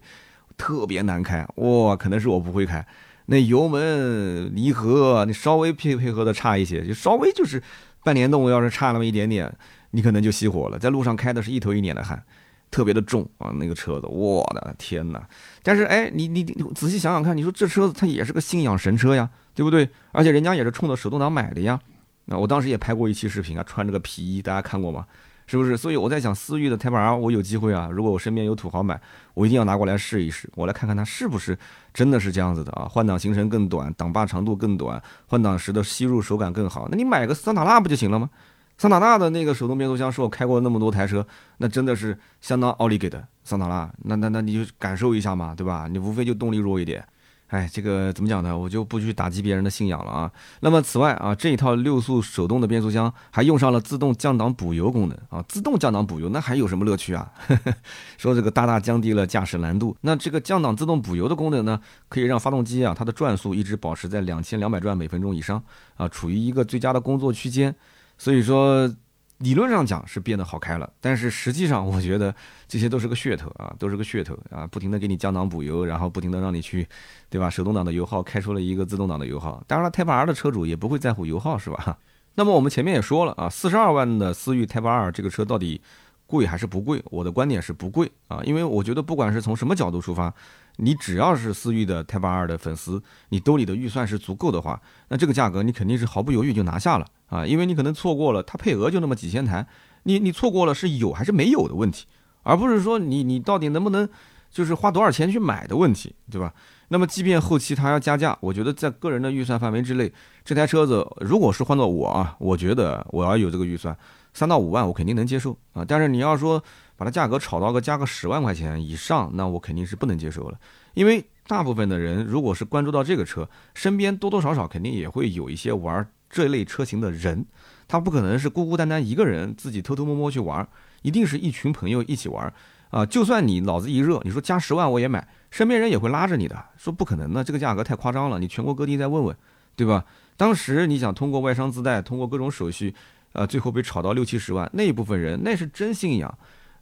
[0.56, 2.82] 特别难开，哇，可能是我不会开，
[3.28, 7.62] 那油门离合你稍微配配合的差一些，就稍微就是。
[8.04, 9.52] 半联动要是差那么一点点，
[9.90, 10.78] 你可能就熄火了。
[10.78, 12.22] 在路上开的是一头一脸的汗，
[12.70, 15.28] 特别的重啊，那个车子，我的天哪！
[15.64, 19.86] 但是哎，你你你仔细想想看，你说这车子它也是个信仰神车呀，对不对？
[20.12, 21.78] 而且人家也是冲着手动挡买的呀。
[22.26, 25.04] 那我当时也拍过一期视频啊，穿着个皮衣，大家看过吗？
[25.48, 25.76] 是不是？
[25.76, 29.00] 所以我在想，思域的 Type R，我有机会啊，如果我身边有土豪买，
[29.32, 31.58] 我一定要拿过来试一试，我来看看它是不是
[31.92, 32.86] 真的是这样子的啊。
[32.88, 36.86] 换挡行程更短，挡把长度更短，换挡时的吸入手感更好。
[36.90, 38.28] 那你买个桑塔纳不就行了吗？
[38.76, 43.90] 桑塔纳的那个手动变速箱是我开过那么多台车，那真的是相当奥利给的桑塔纳。
[44.04, 45.88] 那那那你就感受一下嘛，对吧？
[45.90, 47.04] 你无非就动力弱一点。
[47.48, 48.56] 哎，这个怎么讲呢？
[48.56, 50.30] 我就不去打击别人的信仰了啊。
[50.60, 55.42] 那么此外啊，这一套六速手动的变速箱还用上了自动降档补油功能啊。
[55.48, 57.30] 自动降档补油，那还有什么乐趣啊？
[58.18, 59.96] 说这个大大降低了驾驶难度。
[60.02, 65.62] 那这个降档自动补油的功能呢，可以让发动机啊它的转速一直保持在两千两百转每分钟以上
[65.96, 67.74] 啊，处于一个最佳的工作区间。
[68.18, 68.92] 所以说。
[69.38, 72.34] 理论上讲是变得好开了，但是实际上我觉得
[72.66, 76.86] 这些都是个噱头啊，都是个噱头啊，不停的给你降档补油，然后不停的让你去，
[77.30, 77.48] 对吧？
[77.48, 81.98] 手动挡的油耗开出了一个自动挡的油耗，当然了，Type R 的车主也不会在乎油耗，是吧？
[82.34, 85.80] 那么我们前面也说了啊，四十二万的思域 Type R 这个车到底
[86.26, 87.00] 贵还是不贵？
[87.06, 90.34] 我的观点是不贵啊，因为我觉得不管是从什么角度出发。
[90.80, 97.44] 你只要是思域的 Type R 的粉丝，你兜里的预算是足够的话，那这个价格你肯定是毫不犹豫就拿下了啊！
[97.44, 99.66] 因为你可能错过了它配额就那么几千台，
[100.04, 102.06] 你你错过了是有还是没有的问题，
[102.42, 104.08] 而不是说你你到底能不能
[104.50, 106.54] 就是花多少钱去买的问题，对吧？
[106.90, 110.10] 那么即便后期它要加价，我觉得在个人的预算范围之内，
[110.44, 113.94] 这台车子如果是换做我啊，我觉得我要有这个预算，
[114.32, 115.84] 三到五万我肯定能接受啊！
[115.86, 116.62] 但是你要说，
[116.98, 120.58] 把它价格炒到个加个十万块钱以上，那我肯定是不能接受了。
[120.94, 127.46] 因为大部分的人如果是关注到这个车，身边多多少少肯定也会有一些玩这类车型的人，
[127.86, 130.68] 他不可能是孤孤单单一个人自己偷偷摸摸去玩，
[131.02, 132.52] 一定是一群朋友一起玩
[132.90, 133.06] 啊。
[133.06, 139.36] 就算你脑子一热，你说加十万我也买，身边人也会拉着你的，说不可能的，这个价格太夸张了，你全国各地再问问，
[139.76, 140.04] 对吧？
[140.36, 142.92] 当时你想通过外商自带，通过各种手续，
[143.34, 146.36] 呃，最后被炒到六七十万，那一部分人那是真信仰。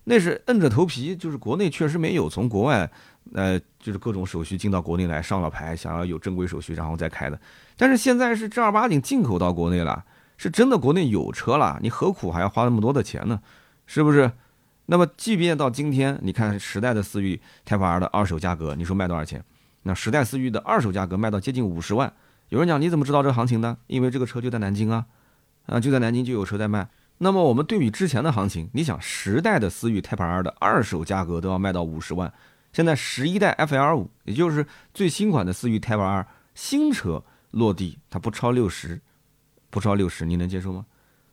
[0.08, 2.88] 那是硬着头皮，就是国内确实没有从国外，
[3.34, 7.38] 呃，就是各种手续进到国内来上了牌，想要有正规手续然后再开的。
[7.76, 10.04] 但是现在是正儿八经进口到国内了，
[10.36, 13.40] 是真的国内有车了，你何苦还要花那么多的钱呢？
[13.84, 14.30] 是不是？
[14.86, 19.42] 那么即便到今天，你看时代的思域 Type R 的二手价格，你说卖多少钱？
[19.82, 22.12] 那时代思域的二手价格卖到接近五十万。
[22.50, 23.76] 有人讲你怎么知道这个行情的？
[23.88, 25.06] 因为这个车就在南京啊，
[25.66, 26.88] 啊就在南京就有车在卖。
[27.18, 32.30] 那么我们对比之前的行情，你想十代的思域 Type R 的二手价格都要卖到五十万，
[32.74, 39.00] 现在十一代 FL 五，也就是最新款的思域 Type R 新车落地，它不超六十，
[39.70, 40.84] 不超六十，你能接受吗？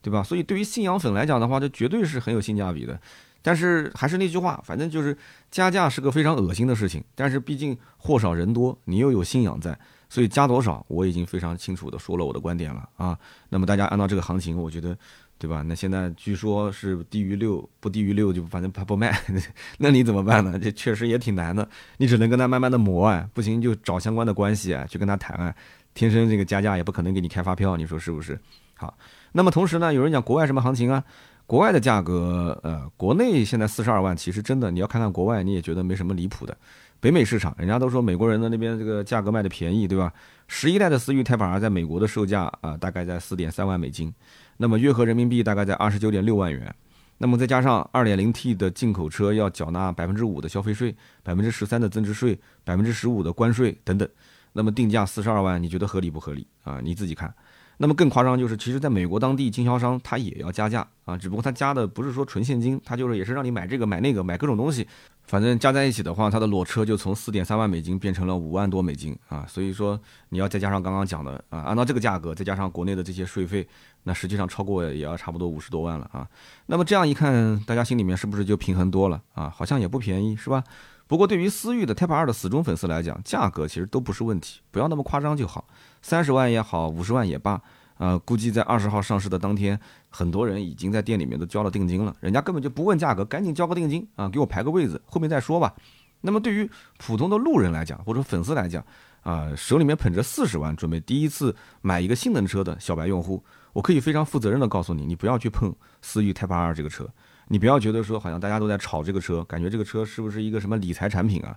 [0.01, 0.23] 对吧？
[0.23, 2.97] 所以对于信仰粉来讲的话，这绝对是很有性价比的。
[3.41, 5.17] 但是还是那句话，反正就是
[5.51, 7.03] 加价是个非常恶心的事情。
[7.13, 13.19] 但是毕竟货少人多，你又有信仰在，所以加多少我已经非常清楚的说了我的观点了啊。
[13.49, 14.97] 那么大家按照这个行情，我觉得。
[15.43, 15.61] 对吧？
[15.61, 19.13] 那现在据说是低于六，不低于六就反正他不卖，
[19.77, 20.57] 那你怎么办呢？
[20.57, 25.53] 这确实也挺难的，你只能跟他慢慢的磨啊，不行就找相关的关系啊，去跟他谈啊。
[25.93, 28.39] 天生这个加价也不可能给你开发票，你说是不是？
[28.75, 28.97] 好，
[29.33, 31.03] 那么同时呢，有人讲国外什么行情啊？
[31.45, 36.57] 国外的价格，呃，国内现在四十二万，其实真的你要看看国外，你也觉得没什么离谱的。
[37.01, 40.13] 北美市场，人家都说美国人的那边这个价格卖的便宜，对吧？
[40.47, 44.13] 十一代的思域 Type R 在美国的售价啊，大概在四点三万美金。
[44.57, 46.73] 那么约合人民币大概在二十九点六万元，
[47.17, 54.07] 那么再加上二点零 T 的进口车要缴纳百分之五的消费税、百分之十三的增值税、百分之十五的关税等等，
[54.51, 56.79] 那么定价四十二万，你觉得合理不合理啊？
[56.83, 57.33] 你自己看。
[57.77, 64.87] 那么更夸张就是，其实在美国当地经销商他也要加价啊，只不过他加的不是说纯现金，他就是也是让你买这个买那个买各种东西。
[65.25, 69.45] 反正加在一起的话，它的裸车就从四点三万美金变成了五万多美金啊！
[69.47, 69.97] 所以说
[70.29, 73.65] 你要再加上刚刚讲的啊，按照这个价格，再加上国内的这些税费，
[74.03, 76.27] 那实际上超过也要差不多五十多万了啊！
[76.65, 79.49] 那么这样一看，大家心里面是不是就平衡多了啊？
[79.49, 80.61] 好像也不便宜是吧？
[81.07, 85.65] 不过对于思域的 Type R 的死忠粉丝来讲，价格其实都不是问题，不要那么夸张就好，
[86.03, 87.59] 三十万也好，五十万也罢。
[87.97, 95.73] 呃，估计在二十号上市的当天，很多人已经在店里面都交了定金了，人家根本就不问价格，赶紧交个定金啊，给我排个位子，后面再说吧。
[96.21, 98.83] 那么对于普通的路人来讲，或者粉丝来讲，
[99.21, 107.07] 啊，手里面捧着四十万，准备第一次买一个性能车的小白用户，我可以非常负责任的告诉你，你不要去碰思域 Type R 这个车，
[107.47, 111.55] 你不要觉得说好像大家都在炒这个车，感觉这个车是不是一个什么理财产品啊？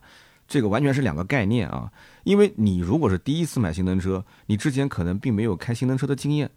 [0.48, 1.90] 这个完全是两个概念啊，
[2.24, 6.50] 因为你如果是第一次买新能车，你之前可能并没有开新能车的经验，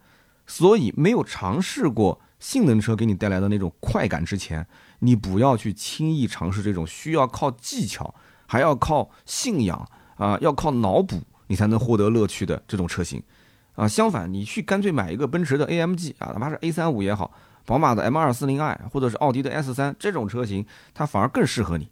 [0.46, 4.66] 所以没有尝试过性能车给你带来的那种快感之前，
[5.00, 8.14] 你不要去轻易尝试这种需要靠技巧，
[8.46, 13.22] 还要靠信仰啊，要靠脑补你才能获得乐趣的这种车型
[13.74, 13.88] 啊。
[13.88, 17.32] 相反，你去干脆买一个奔驰的 AMG 啊，哪怕是 A 三五也好，
[17.66, 21.88] 宝马的 M 二四零 i 或者是奥迪的 S 三这种车型，它反而更适合你。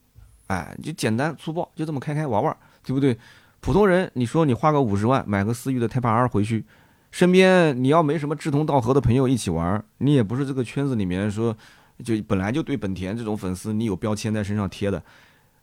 [0.49, 3.17] 哎，就简单粗暴，就这么开开玩玩，对不对？
[3.61, 6.65] 普通人，你说你花个五十万买个思域的 Type R 回去，
[7.11, 11.57] 身边你要没什么志同道合的朋友一起玩，你也不是这个圈子里面说，
[12.05, 15.03] 就本来就对本田这种粉丝你有标签在身上贴的，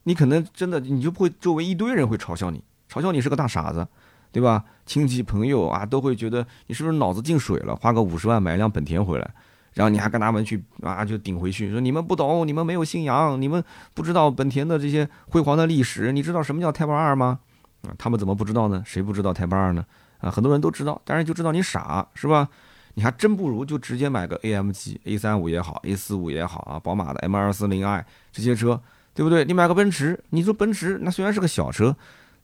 [0.04, 3.88] 你可能真的你就会周围一堆人会嘲笑你，嘲笑你是个大傻子，
[4.32, 4.64] 对吧？
[4.86, 9.34] 亲戚朋友啊都会觉得你是不是脑子进水了，花个五十万买一辆本田回来。
[9.76, 17.40] 然后你还跟他们去啊，就顶回去，说你们不懂，你们没有信仰，你们不知道本田的这些辉煌的历史，你知道什么叫 Type R 吗？
[17.84, 18.82] 啊，他们怎么不知道呢？
[18.86, 19.86] 谁不知道 Type R 呢？
[20.20, 22.50] 啊，很多人都知道，但是就知道你傻，是吧？
[22.98, 28.82] 你还真不如就直接买个 AMG A 三五也好，A 四五也好啊，宝马的 M 二四零 i 这些车，
[29.14, 29.44] 对不对？
[29.44, 31.94] 你买个奔驰，你说奔驰那虽然是个小车，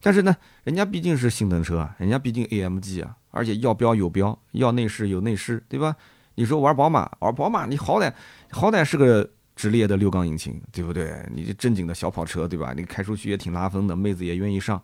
[0.02, 5.96] 但是呢，人家毕竟是性能车啊，人家毕竟 AMG 啊，而且要标有标，要内饰有内饰，对吧？
[6.36, 8.12] 你说玩宝马，玩宝马，你好歹
[8.50, 11.24] 好歹是个直列的六缸引擎，对不对？
[11.34, 12.74] 你这正经的小跑车，对吧？
[12.76, 14.82] 你开出去也挺拉风的，妹子也愿意上。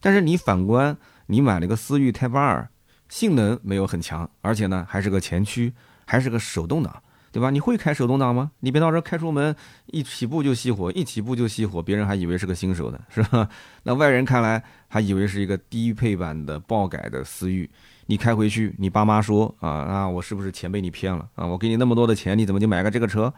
[0.00, 2.68] 但是你反观，你买了个思域 Type R，
[3.08, 5.72] 性能没有很强，而且呢还是个前驱，
[6.06, 7.02] 还是个手动挡，
[7.32, 7.50] 对吧？
[7.50, 8.52] 你会开手动挡吗？
[8.60, 9.54] 你别到时候开出门
[9.86, 13.48] 一起步就熄火，一起步就熄火，别人还以为是个新手呢，是吧？
[13.82, 17.68] 那外人看来还以为是一个低配版的爆改的思域。
[18.06, 21.46] 你开回去，你爸妈说啊啊，我是不是钱被你骗了啊？
[21.46, 23.32] 我给你那么多的钱，你怎么就买个这个车？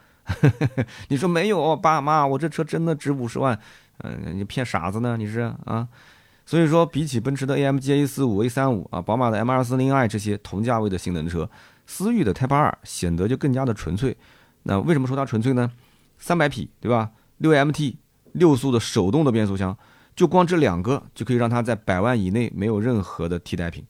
[1.09, 3.59] 你说没有，爸妈，我这车真的值五十万，
[3.99, 5.17] 嗯，你骗傻子呢？
[5.17, 5.87] 你是啊？
[6.45, 11.49] 所以说，比起奔驰的 AMG A 四五、A 三五啊，宝马的 M 二四零 i 这些同价位的性能车，
[11.87, 14.17] 思域的 Type R 显得就更加的纯粹。
[14.63, 15.71] 那为什么说它纯粹呢？
[16.19, 17.11] 三百匹，对吧？
[17.39, 17.97] 六 MT
[18.33, 19.77] 六速的手动的变速箱，
[20.15, 23.85] 就光这两个就可以让它在百万以内没有任何的替代品。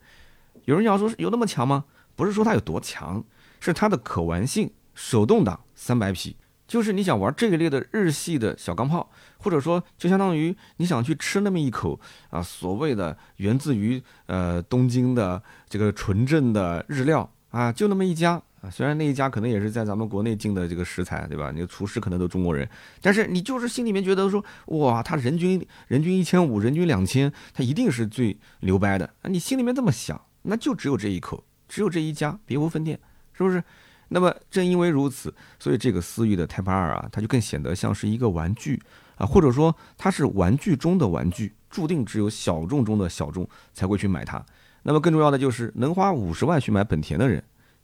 [0.66, 1.86] 有人讲说有那么强吗？
[2.14, 3.24] 不是说它有多强，
[3.58, 4.70] 是它的可玩性。
[4.98, 6.34] 手动挡三百匹，
[6.66, 12.00] 就是你想玩这一类的日系的小钢炮，或者说就相当于你想去吃那么一口
[12.30, 18.70] 啊，所谓的源自于呃东京的这个纯正的日料啊，就那么一家啊。
[18.70, 21.52] 虽然那一家可能也是在咱们国内进的这个食材，对吧？
[21.54, 22.66] 那个厨师可能都中国人，
[23.02, 29.28] 但是你就是心里面觉得说，哇，他人均人均一千五，人均两千，他一定是最牛掰的啊！
[29.28, 32.98] 你心里面这么想，那就只有这一口，只有这一家，别无分店，
[33.32, 33.62] 是不是？
[34.08, 38.80] 那么正因为如此，所以这个思域的 Type R 啊，它就更显得像是一个玩具
[39.16, 44.40] 啊，或者说它是玩具中的玩具，注定只有小众中的小众才会去买它。
[44.84, 47.42] 那么更重要的就是能花五十万去买本田的人，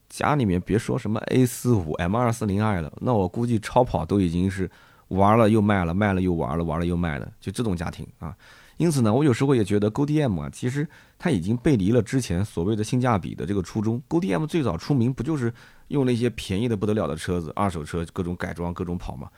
[0.08, 4.70] 家里面别说什么 A 四五 M 二四零 i 了，那我估计超跑都已经是
[5.08, 8.34] 玩了又卖了，卖了又玩了，玩了又卖了，就这种家庭啊。
[8.78, 10.88] 因此呢，我有时候也觉得 Go D M 啊，其实
[11.18, 14.02] 它已经背离了之前所谓的性价比的这个初衷。
[14.08, 15.52] Go D M 最早出名不就是
[15.88, 19.28] 用那些便宜的不得了的车子，二手车各种改装各种跑嘛？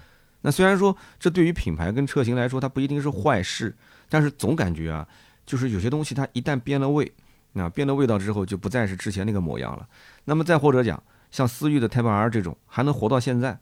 [0.41, 3.75] 那虽然说这对于品牌跟车型来说它不一定是坏事，
[4.09, 5.07] 但是总感觉啊，
[5.45, 7.13] 就是有些东西它一旦变了味。
[7.57, 9.87] 那变了味道之后，就不再是之前那个模样了。
[10.25, 11.01] 那么再或者讲，
[11.31, 13.57] 像思域的 Type R 这种，还能活到现在，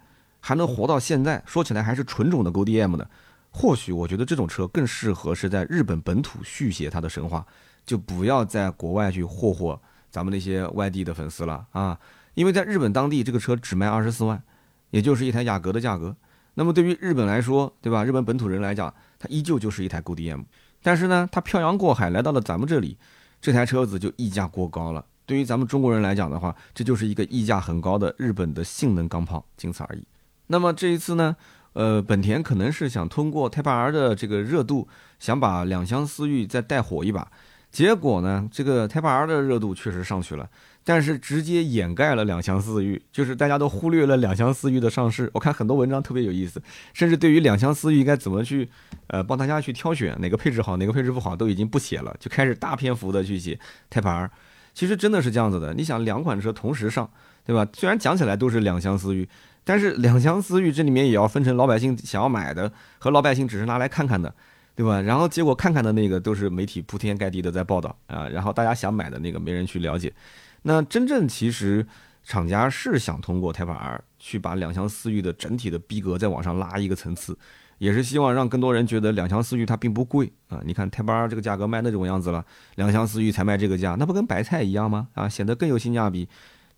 [0.45, 3.09] 还能活到现在，说起来还是纯种的 GDM 的，
[3.51, 7.47] 或许我觉得这种车更适合是在日本本土续写它的神话，
[7.87, 11.99] 就不要在国外去霍霍咱们那些外地的粉丝了啊！
[12.35, 14.43] 因为在日本当地，这个车只卖二十四万，
[14.91, 16.17] 也就是一台雅阁的价格。
[16.55, 18.05] 那么对于日本来说，对吧？
[18.05, 20.45] 日本本土人来讲，它依旧就是一台 GDM，
[20.83, 22.99] 但是呢，它漂洋过海来到了咱们这里。
[23.41, 25.05] 这台车子就溢价过高了。
[25.25, 30.07] 对于咱们中国人来讲的话，这就是一个溢价很高的日本的性能钢炮，仅此而已。
[30.49, 31.37] 那么这一次呢，
[31.73, 37.31] 呃，本田可能是想通过 Type R 的这个热度，想把两厢思域再带火一把。
[37.71, 40.49] 结果呢，这个 Type R 的热度确实上去了。
[40.85, 45.31] 但是直接掩盖了两厢思域，就是大家都忽略了两厢思域的上市。
[45.33, 46.61] 我看很多文章特别有意思，
[46.93, 48.69] 甚至对于两厢思域该怎么去，
[49.07, 53.57] 呃，帮大家去挑选哪个配置好，哪个配置不好，都已经不写了，就开始大篇幅的去写
[53.93, 54.29] Type R。
[54.75, 57.09] 其实真的是这样子的，你想两款车同时上，
[57.45, 57.65] 对吧？
[57.73, 59.29] 虽然讲起来都是两厢思域，
[59.65, 64.35] 但是两厢思域这里面也要分成老百姓想要买的和老百姓只是拿来看看的，
[64.75, 65.01] 对吧？
[65.01, 70.13] 然后结果看看的那个都是媒体铺天盖地的在报道啊，然后大家想买的那个没人去了解。
[70.63, 71.87] 那真正其实
[72.25, 77.37] 厂家是想通过 Type R 去把两厢思域的整体的逼格再往上拉一个层次，
[77.79, 80.61] 也是希望让更多人觉得两厢思域它并不贵啊。
[80.65, 82.45] 你看 Type R 这个价格卖那种样子了，
[82.77, 85.09] 两厢思域才卖这个价，那不跟白菜一样吗？
[85.15, 86.29] 啊，显得更有性价比。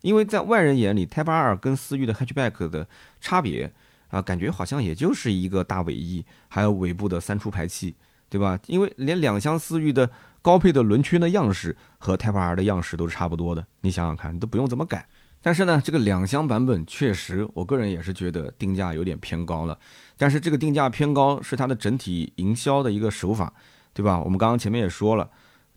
[0.05, 2.87] 因为在外人眼里，Type R 跟思域的 Hatchback 的
[3.23, 3.73] 差别
[4.11, 7.95] 啊，感觉好像也就是一个大尾翼，还有尾部的三出排气，
[8.29, 8.59] 对吧？
[8.67, 10.11] 因为连两厢思域的
[10.43, 15.09] 高配的轮圈的样式和 Type R 的样式都是差不多的，你想想看，你都不用怎么改。
[15.41, 19.79] 但是呢，这个两厢版本确实，我个人也是觉得定价有点偏高了。
[20.19, 23.51] 但是这个定价偏高是它的整体营销的一个手法，
[23.95, 24.21] 对吧？
[24.21, 25.31] 我们刚刚前面也说了，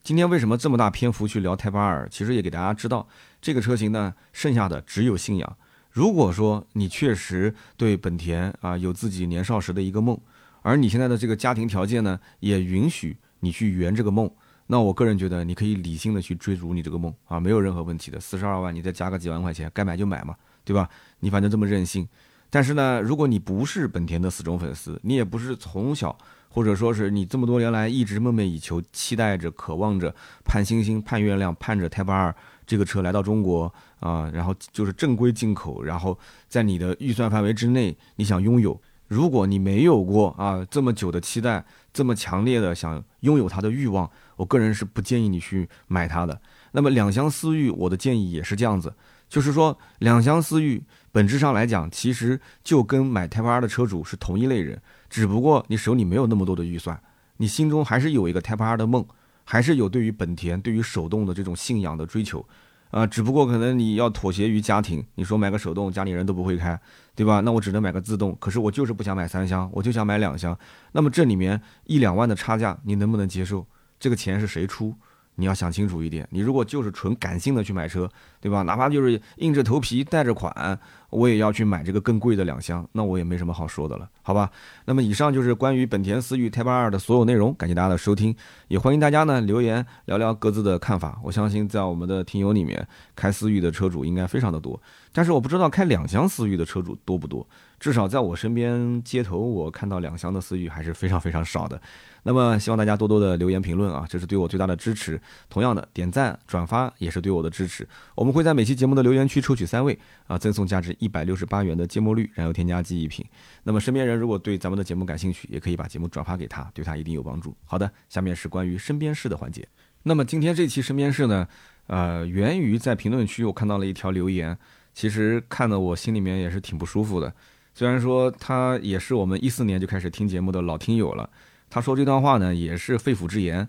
[0.07, 3.05] 今天为什么这么大篇幅去聊泰巴尔其实也给大家知道，
[3.41, 5.57] 这个车型呢，剩下的只有信仰。
[5.91, 10.17] 如果说你确实对本田啊有自己年少时的一个梦，
[10.61, 14.31] 而你现在的这个家庭条件呢，也允许你去圆这个梦。
[14.67, 18.17] 那我个人觉得，你可以理性的去追逐你这个梦啊，没有任何问题的。
[18.17, 20.87] 四十二万，你再加个几万块钱，该买就买嘛，对吧？
[21.19, 22.07] 你反正这么任性。
[22.49, 26.17] 但是呢，如果你不是本田的死忠粉丝，你也不是从小
[26.57, 36.17] 或者说是你这么多年来一直梦寐以求、期待着、渴望着、盼星星盼月亮、盼着 Type R 这个车来到中国啊，然后就是正规进口，然后
[36.49, 38.81] 在你的预算范围之内，你想拥有。
[39.07, 46.41] 如果你没有过啊这么久的期待，这么强烈的想拥有它的欲望，我个人是不建议你去买它的。
[46.71, 48.91] 那么两厢思域，我的建议也是这样子，
[49.29, 56.99] 就是说两厢思域本质上来讲，其实就跟买 Type R 的车主是同一类人，只不过你手里没有那么多的预算，
[57.37, 59.05] 你心中还是有一个 Type R 的梦，
[59.43, 62.45] 还是有对于本田、对于手动的这种信仰的追求。
[62.89, 66.79] 啊，只不过可能你要妥协于家庭，你说买个手动，家里人都不会开，
[67.15, 67.41] 对吧？
[67.41, 68.33] 那我只能买个自动。
[68.39, 70.57] 可是我就是不想买三厢，我就想买两厢。
[70.93, 73.67] 那么这里面一两万的差价，你能不能接受？
[73.99, 74.95] 这个钱是谁出？
[75.37, 78.09] 你要想清楚一点，你如果就是纯感性的去买车，
[78.41, 78.63] 对吧？
[78.63, 80.77] 哪怕就是硬着头皮贷着款，
[81.11, 84.51] 我也要去买这个更贵的两厢，那我也没什么好说的了，好吧？
[84.85, 88.35] 那么以上就是关于本田思域 Type R 的所有内容，感谢大家的收听，
[88.67, 91.19] 也欢迎大家呢留言聊聊各自的看法。
[91.23, 94.81] 我相信在我们的听友里面，开思域的车主应该非常的多，
[95.13, 97.47] 但是我不知道开两厢思域的车主多不多。
[97.79, 101.79] 至少在我身边街头，我看到两厢的思域还是非常非常少的。
[102.27, 105.17] 那么希望大家多多的留言评论啊，这是对我最大的支持。
[105.49, 107.87] 同样的，点赞转发也是对我的支持。
[108.15, 109.97] 我们会在每期节目的留言区抽取三位
[110.27, 113.25] 啊，赠送价值一百六十八元的芥末绿燃油添加剂一瓶。
[113.63, 117.55] 那么身边人如果对咱们的节目感兴趣，也可以把节目转发给他，对他一定有帮助。
[117.63, 119.65] 好的，下面是关于身边事的环节。
[120.03, 121.47] 那么今天这期身边事呢，
[121.87, 124.57] 呃，源于在评论区我看到了一条留言。
[124.93, 127.33] 其实看的我心里面也是挺不舒服的。
[127.73, 131.29] 虽然说他也是我们一四年就开始听节目的老听友了，
[131.69, 133.59] 他说这段话呢也是肺腑之言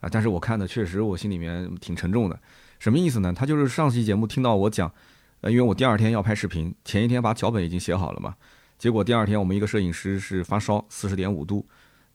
[0.00, 2.38] 啊，但是我看的确实我心里面挺沉重的。
[2.78, 3.32] 什么意思呢？
[3.32, 4.92] 他就是上期节目听到我讲，
[5.40, 8.34] 呃，因为我第二天要拍视频，前一天把脚本已经写好了嘛，
[8.78, 11.66] 结果第二天我们一个摄影师是发烧四十点五度，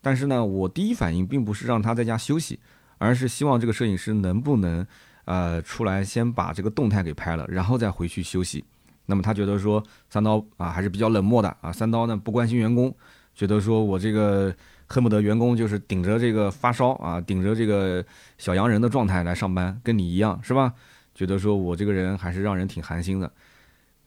[0.01, 2.59] 但是呢，我第一反应并不是让他在家休息，
[2.97, 4.85] 而是希望这个摄影师能不能。
[5.25, 8.65] 呃，出来先把这个动态给拍了，然后再回去休息。
[9.05, 12.93] 那么他觉得说三刀啊还是比较冷漠的啊，三刀呢不关心员工，
[13.35, 14.53] 觉得说我这个
[14.91, 18.05] 恨不得员工就是顶着这个发烧啊，顶着这个
[18.37, 20.73] 小洋人的状态来上班，跟你一样是吧？
[21.15, 23.31] 觉得说我这个人还是让人挺寒心的。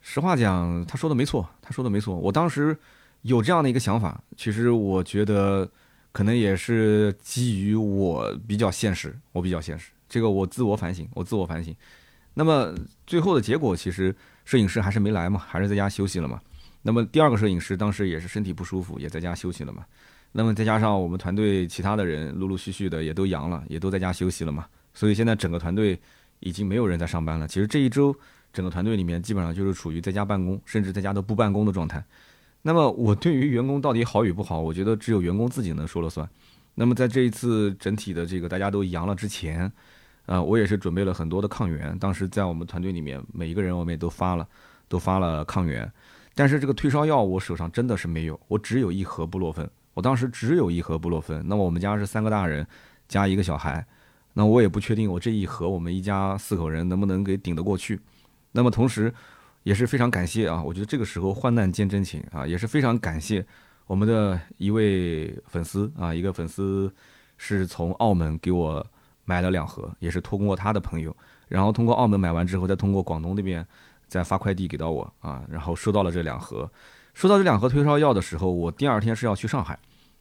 [0.03, 2.14] 实话讲，他说的没错，他说的没错。
[2.14, 2.76] 我当时
[3.22, 5.66] 有这样的一个想法，其实我觉得
[6.12, 9.91] 可能也是基于我比较现实，我比较现实。
[10.07, 11.74] 这个我自我反省，我自我反省。
[12.35, 12.74] 那么
[13.07, 14.14] 最后的结果，其实
[14.45, 16.39] 摄影师还是没来嘛，还是在家休息了嘛。
[16.82, 19.87] 那么第二个摄影师当时也是身体不舒服，也在家休息了嘛。
[20.37, 24.66] 那么再加上我们团队其他的人陆陆续续的也都阳了，也都在家休息了嘛。
[24.93, 25.97] 所以现在整个团队
[26.41, 27.47] 已经没有人在上班了。
[27.47, 28.12] 其实这一周
[28.53, 32.05] 整个团队里面基本上就是处于在家办公，甚至在家都不办公的状态。
[32.62, 36.28] 那么我对于员工到底好与不好，我觉得只有员工自己能说了算。
[36.74, 39.70] 那么在这一次整体的这个大家都阳了之前。
[40.26, 44.49] 呃，我也是准备了很多的抗原，当时在我们团队里面，每一个人我们也都发了，
[44.89, 45.93] 都发了抗原。
[46.35, 49.70] 但是这个退烧药我手上真的是没有，我只有一盒布洛芬。
[49.95, 51.42] 我当时只有一盒布洛芬。
[51.49, 52.66] 那么我们家是三个大人
[53.09, 53.84] 加一个小孩，
[54.34, 57.99] 那我也不确定我这一盒我们一家四口人能不能给顶得过去。
[58.53, 59.12] 那么同时
[59.62, 63.45] 也是非常感谢啊，我觉得这个时候患难见真情啊，也是非常感谢
[63.86, 66.92] 我们的一位粉丝啊，一个粉丝
[67.38, 68.86] 是从澳门给我。
[69.26, 71.16] 买了两盒，也是通过他的朋友，
[71.49, 73.66] 然后通过澳门买完之后，再通过广东那边
[74.07, 76.70] 再发快递给到我啊，然后收到了这两盒。
[77.15, 79.79] 说到这两盒退烧药的时候，我第二天是要去上海，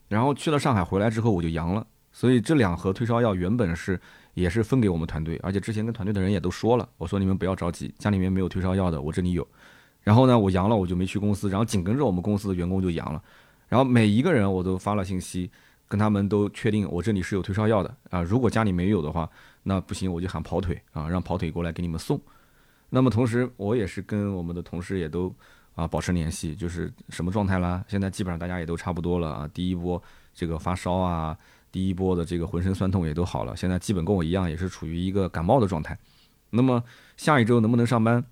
[0.08, 4.00] 然后去了上海回来之后我就阳了，所以这两盒退烧药原本是
[4.36, 9.46] 也是分给我们团队，而且之前跟团队的人也都说了，我说你们不要着急，家里面没有退烧药的，我这里有。
[10.02, 13.22] 然后呢，我阳了我就没去公司，然后紧跟着我们公司的员工就阳了，
[13.68, 15.52] 然后每一个人我都发了信息。
[15.86, 19.30] 跟他们都确定我这里是有退烧药的啊，如果家里没有的话，
[19.62, 22.20] 那不行，我就喊跑腿啊，让跑腿过来给你们送。
[22.90, 25.32] 那么同时，我也是跟我们的同事也都
[25.76, 27.84] 啊保持联系，就是什么状态啦？
[27.88, 29.48] 现在基本上大家也都差不多了啊。
[29.54, 30.02] 第一波
[30.34, 31.38] 这个发烧啊，
[31.72, 35.98] 第一波的这个浑身酸痛也都好了，现在基本跟我一样，也是处于一个感冒的状态。
[36.50, 36.84] 那么
[37.18, 38.24] 下一周能不能上班？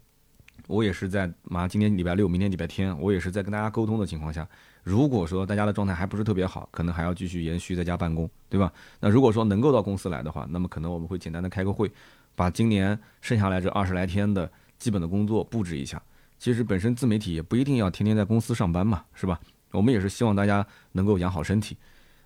[0.68, 4.48] 我也是在马上今天礼拜六，明天礼拜天，我也是在跟大家沟通的情况下。
[4.84, 8.72] 如果说大家的状态还不是特别好，可能还要继续延续在家办公，对吧？
[9.00, 11.92] 那如果说能够到公司来的话，那么可能我们会简单的开个会，
[12.36, 16.02] 把今年剩下来这二十来天的基本的工作布置一下。
[16.42, 19.40] 其实本身自媒体也不一定要天天在公司上班嘛，是吧？
[19.70, 21.78] 我们也是希望大家能够养好身体。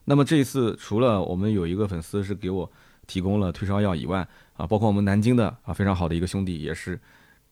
[0.06, 2.72] 那么这一次除了我们有一个粉丝是给我
[3.08, 6.98] 提供了退烧药以外，啊，包括我们南京的啊非常好的一个兄弟也是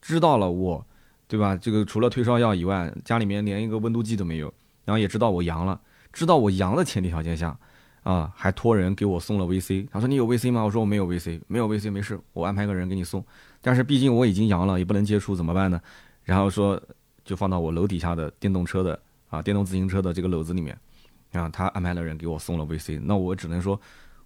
[0.02, 0.88] 知道了我，
[1.28, 1.54] 对吧？
[1.58, 4.54] 这个除了退烧药以外，家里面连一个温度计都没有。
[4.86, 5.78] 然后也知道我阳了，
[6.14, 7.58] 知道我阳的前提条件下，
[8.04, 9.86] 啊，还托人给我送了 VC。
[9.92, 10.64] 他说你有 VC 吗？
[10.64, 13.22] 我说我没有 VC，没有 VC 没事，我安排个人给你送。
[13.62, 15.82] 但是毕竟我已经阳了，也不能接触，怎么办呢？
[16.24, 16.82] 然后说
[17.24, 19.00] 就放到我楼底下的电动车的
[19.30, 20.78] 啊，电动自行车的这个篓子里面。
[21.32, 23.02] 然后他安排了人给我送了 VC。
[23.04, 23.80] 那我只能说，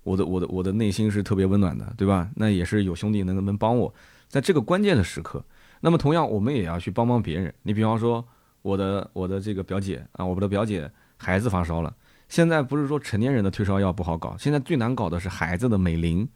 [0.04, 2.30] 我的我的我的内心是特别温暖的，对吧？
[2.36, 3.94] 那也是有兄弟能能帮我，
[4.28, 5.44] 在这个关键的时刻。
[5.82, 7.54] 那么同样，我们也要去帮帮别人。
[7.64, 8.26] 你比方说。
[8.64, 11.96] 我的我的这个表姐啊，我的表姐孩子发烧了。
[12.28, 16.28] 现在不是说成年人的退烧药不好搞，现在最难搞的是孩子的美林，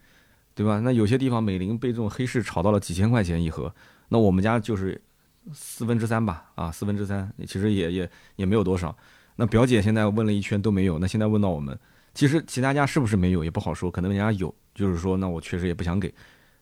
[0.54, 0.80] 对吧？
[0.80, 3.74] 那有些地方美林被这种黑市炒到了几千块钱一盒，
[4.08, 4.98] 那我们家就是
[5.52, 8.96] 四分之三吧，啊，四分之三，其实也也也没有多少。
[9.36, 11.78] 那表姐现在问了一圈都没有，那现在问到我们，
[12.14, 16.12] 其实其他家是不是没有也不好说，可能人家有，就是说那我确实也不想给。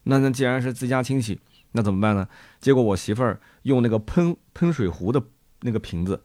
[0.04, 1.38] 那那既然是自家亲戚，
[1.72, 2.26] 那怎么办呢？
[2.60, 5.22] 结果我媳妇儿用那个喷喷水壶的。
[5.62, 6.18] 那个瓶子，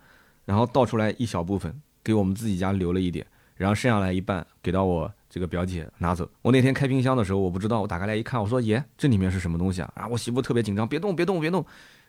[0.45, 3.28] 然后倒出来一小部分，给我们自己家留了一点，
[3.58, 6.26] 然后剩下来一半给到我这个表姐拿走。
[6.41, 11.66] 我那天开冰箱的时候，我不知道，我打开来一看，我说：“爷，这里面是什么东西啊？”啊，我媳妇特别紧张，别动，别动，别动，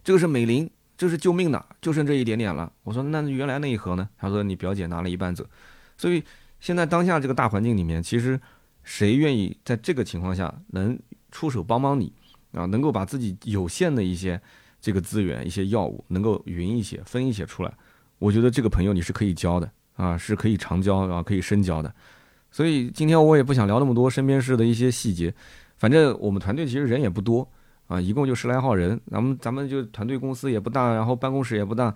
[0.07, 2.73] 这个是美林，这是救命的，就剩这一点点了。
[2.85, 5.45] 我说：“那原来那一盒呢？”他说：“你表姐拿了一半走。”
[5.99, 6.23] 所以
[6.61, 8.41] 现在当下这个大环境里面，其实
[8.85, 10.97] 谁愿意在这个情况下能
[11.33, 12.13] 出手帮帮你
[12.53, 12.67] 啊？
[12.67, 14.41] 能够把自己有限的一些。
[14.79, 17.75] 这个资源一些药物能够匀一些分一些出来，
[18.21, 21.93] 我觉得这个朋友你是可以交的啊，是可以长交啊，可以深交的。
[22.53, 25.35] 所以今天我也不想聊那么多身边事的一些细节，
[25.77, 27.51] 反正我们团队其实人也不多
[27.87, 31.95] 啊，一共就十来号人，咱们咱们就团队公司也不大，然后办公室也不大，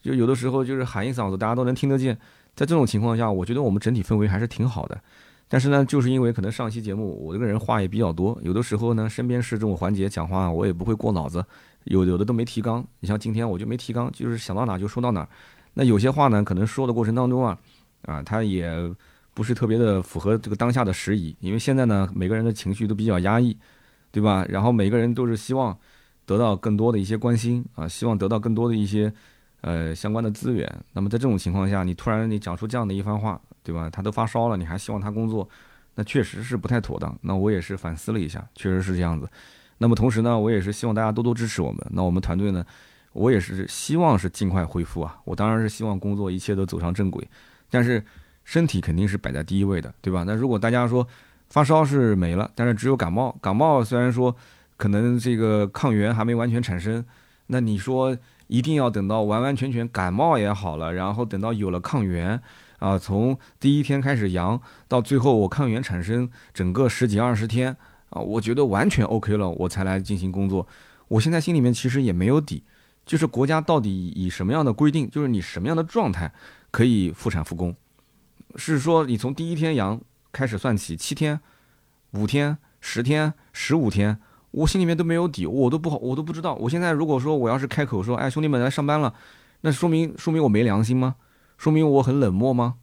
[0.00, 2.16] 就有的时候就是喊一嗓子，大家都能听得见。
[2.54, 5.00] 在这种情况下，我觉得我们整体氛围还是挺好的。
[5.48, 11.44] 但是呢，就是因为可能上期节目我这个人话也比较多，有的时候呢，身边是这种环节讲话，我也不会过脑子，
[11.84, 12.82] 有有的都没提纲。
[13.00, 15.28] 你像今天我就没提纲，就是想到哪就说到哪。
[15.74, 17.58] 那有些话呢，可能说的过程当中啊，
[18.02, 18.70] 啊，他也
[19.34, 23.56] 不是特别的符合这个当下的时宜，因为现在呢，每个人的情绪都比较压抑，
[24.12, 24.46] 对吧？
[24.48, 25.76] 然后每个人都是希望
[26.24, 29.12] 得到更多的一些关心啊，希望得到更多的一些
[29.62, 30.72] 呃相关的资源。
[30.92, 33.40] 那么在这种情况下，你突然你讲出这样的一番话。
[33.64, 33.88] 对吧？
[33.88, 35.48] 他都发烧了，你还希望他工作，
[35.94, 37.16] 那确实是不太妥当。
[37.20, 39.30] 那我也是反思了一下，确实是这样子。
[39.78, 41.78] 那么同时呢，我也是希望大家多多支持我们。
[41.92, 42.66] 那我们团队呢，
[43.12, 45.16] 我也是希望是尽快恢复啊。
[45.24, 47.24] 我当然是希望工作一切都走上正轨，
[47.70, 48.04] 但是
[48.42, 50.24] 身体肯定是摆在第一位的，对吧？
[50.26, 51.06] 那如果大家说
[51.52, 54.34] 发烧是没了，但是只有感冒，感冒虽然说
[54.78, 57.04] 可能这个抗原还没完全产生，
[57.48, 62.40] 那你说一定要等到完完全全感冒也好了，然后等到有了抗原。
[62.78, 67.76] 啊，从第一天开始阳，到最后我抗原产生，整个十几二十天
[68.08, 70.66] 啊，我觉得完全 OK 了，我才来进行工作。
[71.08, 72.64] 我现在心里面其实也没有底，
[73.04, 76.32] 就是国家到底以什么样的规定，就是你什么样的状态
[76.70, 77.76] 可以复产复工？
[78.56, 80.00] 是说你从第一天阳
[80.32, 81.38] 开始算起，七天、
[82.12, 84.18] 五天、十天、十五天，
[84.50, 86.54] 我心里面都没有底，我都不好，我都不知道。
[86.54, 89.14] 我现在如果说我要是开口说，哎，兄弟们来上班了，
[89.60, 91.16] 那说明说明我没良心吗？
[91.58, 92.74] 说明我很冷漠吗？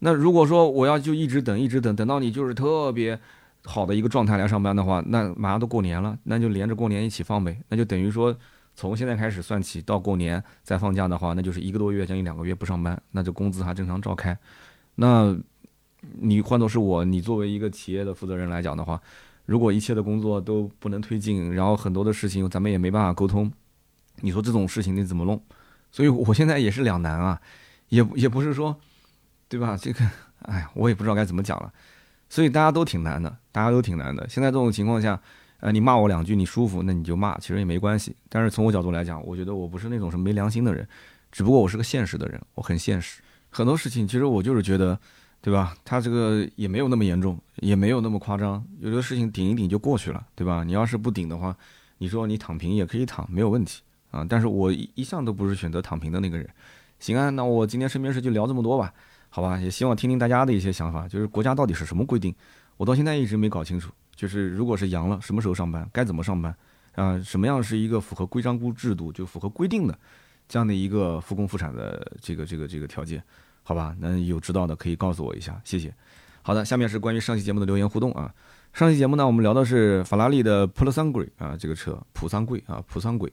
[0.00, 3.18] 那如果说我要就一直等，一直等，等到你就是特别
[3.64, 7.60] 好的一个状态来上班的话，那马上都过年了，那就连着过年一起放呗。
[7.68, 8.34] 那就等于说
[8.74, 14.36] 从现在开始算起到过年再放假的话，那就是一个多月，将近两个月不上班，那就工资还正常照开。
[14.94, 15.36] 那
[16.20, 19.00] 你换作是我，你作为一个企业的负责人来讲的话，
[19.46, 23.50] 如果一切的工作都不能推进，然后很多的事情咱们也没办法沟通，
[24.20, 25.42] 你说这种事情你怎么弄？
[25.90, 27.40] 所以我现在也是两难啊。
[27.88, 28.78] 也 也不是说，
[29.48, 29.76] 对吧？
[29.76, 30.08] 这个，
[30.42, 31.72] 哎，我也不知道该怎么讲了，
[32.28, 34.28] 所以大家都挺难的，大家都挺难的。
[34.28, 35.20] 现在这种情况下，
[35.58, 38.14] 呃，你骂我两句你舒服，那你就骂，其实也没关系。
[38.28, 40.86] 但是从我角度来讲，我觉得我不是那种什么没良心的人，
[41.32, 43.20] 只不过我是个现实的人，我很现实。
[43.50, 44.96] 很多事情其实我就是觉得，
[45.42, 45.74] 对吧？
[45.84, 50.62] 他这个也没有那么严重，也没有那么夸张，有的事情顶一顶就过去了，对吧？
[50.64, 51.56] 你要是不顶的话，
[51.98, 54.26] 你说你躺平也可以躺，没有问题啊。
[54.28, 56.48] 但是我一一向都不是选择躺平的那个人。
[56.98, 58.92] 行啊，那我今天身边事就聊这么多吧，
[59.30, 62.34] 好吧，也希望听听大家的一些想法，就是国家到底是什么规定，
[62.76, 63.90] 我到现在一直没搞清楚。
[64.14, 66.54] 就是如果是阳了，什么时候上班，该怎么上班，
[66.94, 69.98] 啊，什么样是一个符合规章制度就符合规定的
[70.46, 73.22] 这样的一个复工复产的这个这个这个条件，
[73.62, 73.94] 好吧？
[73.98, 75.94] 那有知道的可以告诉我一下，谢谢。
[76.42, 78.34] 好的，下面是关于上期节目的留言互动啊。
[78.72, 83.32] 上期节目呢，我们聊的是法拉利的普桑贵啊，这个车普桑贵啊，普桑贵。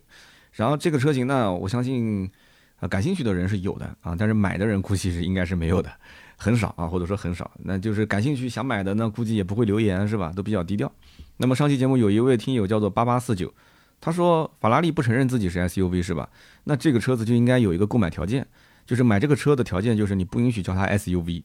[0.53, 2.29] 然后这个车型呢，我相信。
[2.79, 5.91] 啊，感兴趣的人是有的啊，但是买的人估计是应该是没有的，
[6.35, 7.49] 很少啊，或者说很少。
[7.63, 10.31] 那就是感兴趣想买的，呢估计也不会留言是吧？
[10.35, 10.91] 都比较低调。
[11.37, 13.51] 那么上期节目有一位听友叫做八八四九，
[13.99, 16.29] 他说法拉利不承认自己是 SUV 是吧？
[16.65, 18.45] 那这个车子就应该有一个购买条件，
[18.87, 21.43] 就是买这个车的条件就是你不允许叫它 SUV。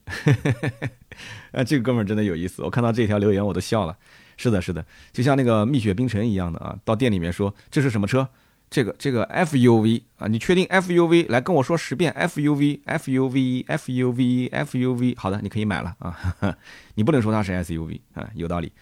[1.52, 3.94] 啊，这个哥们儿真的有意思，我看到这条留言我都笑了。
[4.38, 4.82] 是的，是的，
[5.12, 8.26] 就像那个蜜雪冰城一样的啊，到店里面说这是什么车？
[8.70, 16.16] 这个这个 FUV 啊，你确定 FUV 来跟我说十遍 FUV，FUV，FUV，FUV，好的，你可以买了啊，
[16.96, 18.72] 你不能说它是 SUV 啊，有道理。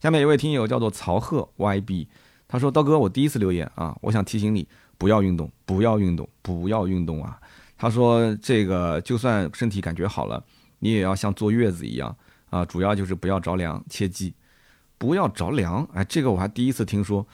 [0.00, 2.08] 下面一位听友叫做曹贺 YB，
[2.46, 7.40] 他说刀哥，我第一次留言啊，我想提醒你不要运动，不要运动，不要运动啊。
[7.78, 10.44] 他说这个就算身体感觉好了，
[10.80, 12.14] 你也要像坐月子一样
[12.50, 14.34] 啊，主要就是不要着凉，切记
[14.98, 15.88] 不要着凉。
[15.94, 17.26] 哎，这个我还第一次听说。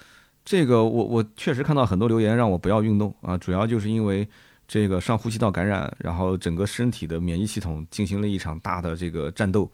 [0.44, 4.28] 这个我我确实看到很多留言让我不要运动啊，主要就是因为
[4.68, 9.66] 这个上呼吸道感染，然后整个身体的免疫系统进行了一场大的这个战斗，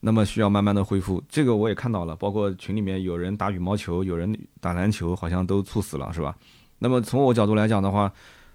[0.00, 1.22] 那么需要慢慢的恢复。
[1.30, 6.36] 这个我也看到了，包括群里面有人打羽毛球，有人打篮球，好像都猝死了，是吧？
[6.78, 8.12] 那么从我角度来讲的话，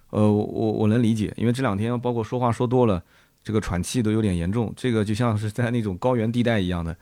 [0.09, 3.03] 呃，我我能理解，因为这两天包括说话说多了，
[3.43, 6.95] 这个喘气都有点严重，这个就像是在那种高原地带一样的。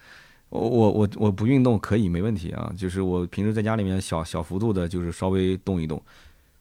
[0.50, 6.02] 我我我我不运动可以没问题啊，就是我平时在家里面小小幅度的，就是稍微动一动。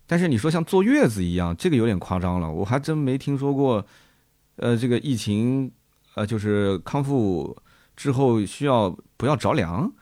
[0.07, 3.85] 但是你说像坐月子一样，这个有点夸张了，我还真没听说过。
[4.57, 5.69] 呃，这个疫情
[6.15, 7.57] 呃，就是康复
[7.97, 9.93] 之后需要不要着凉，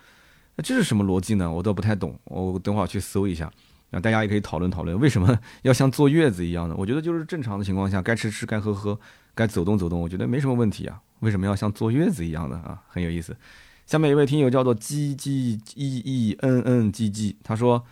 [0.57, 1.51] 那这是什么逻辑呢？
[1.51, 2.15] 我都不太懂。
[2.25, 3.51] 我等会儿去搜一下，
[3.93, 6.75] 那大家也可以讨论讨论，为什么要像坐月子一样的？
[6.75, 8.99] 我觉得就是正常的情况下，该吃吃，该喝喝，
[9.35, 11.01] 该走动走动，我觉得没什么问题啊。
[11.21, 12.83] 为什么要像坐月子一样的啊？
[12.89, 13.37] 很有意思。
[13.87, 17.85] 下面一位听友叫做 G G E E N N G G，他说，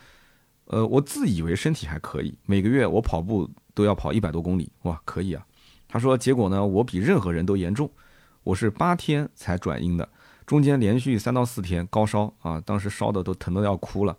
[0.64, 5.44] 呃，我自以为身体还可以，每个月我跑步都要跑一百多公里，哇，可以啊。
[5.86, 7.90] 他说，结果呢，我比任何人都严重，
[8.44, 10.08] 我是八天才转阴的，
[10.46, 14.16] 中间连续三到四天高烧啊，当时烧的都疼的要哭了，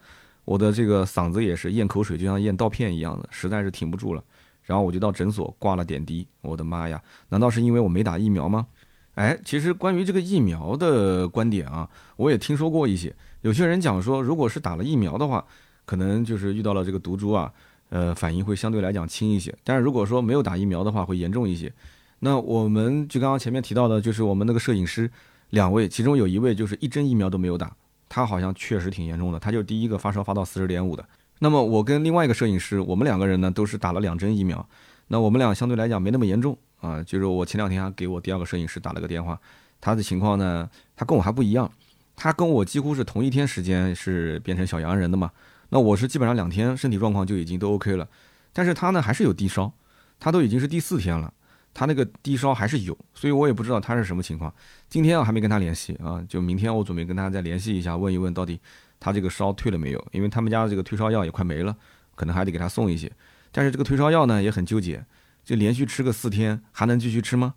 [0.52, 4.22] 我的这个嗓子也是咽口水，就像咽刀片一样的，实在是挺不住了。
[4.64, 8.68] 然后我就到诊所挂了点滴，我的妈呀，难道是因为我没打疫苗吗？
[9.16, 15.46] 哎，其实关于这个疫苗的观点啊，我也听说过一些，有些人讲说，如果是打了疫苗的话，
[15.86, 17.52] 可能就是遇到了这个毒株啊。
[17.90, 21.72] 呃，反应会相对来讲轻一些，但是如果说没有打疫苗的话，会严重一些。
[22.20, 25.12] 那我们就刚刚前面提到的，就是我们那个摄影师
[25.50, 27.76] 两位，其中有一位就是一针疫苗都没有打，
[28.14, 31.06] 他好像确实挺严重的，他就第一个发烧发到四十点五的。
[31.40, 34.68] 那么我跟另外一个摄影师，我们两个人呢都是打了两针疫苗，
[35.08, 37.02] 那我们俩相对来讲没那么严重啊。
[37.02, 39.40] 就是我前两天还给我第二个摄影师打了个电话，
[39.80, 41.72] 他的情况呢，他跟我还不一样，
[42.18, 45.32] 他跟我几乎是同一天时间是变成小阳人的嘛。
[45.70, 48.06] 那我是基本上两天身体状况就已经都 OK 了，
[48.52, 49.72] 但是他呢还是有低烧，
[50.20, 51.34] 他都已经是第四天了，
[51.74, 54.54] 他那个低烧还是有，所以我也不知道他是什么情况。
[54.90, 58.60] 今天我还没跟他联系啊，就明天我准备跟他再联系一下，问一问到底
[59.00, 61.76] 他这个烧退了没有，因为他们家的这个退烧药也快没了，
[62.16, 63.12] 可能还得给他送一些。
[63.52, 65.04] 但是这个退烧药呢也很纠结，
[65.44, 67.56] 就连续吃个四天还能继续吃吗？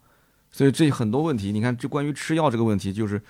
[0.51, 3.21] 所以这很多问题，你看就关于吃药这个问题，就是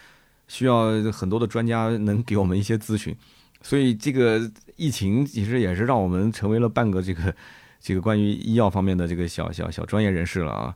[0.48, 3.16] 需要很多的专家能给我们一些咨询。
[3.62, 7.34] 所以这个疫情其实也是让我们成为了半个这个
[7.84, 10.74] 这个关于医药方面的这个小小小专业人士了啊。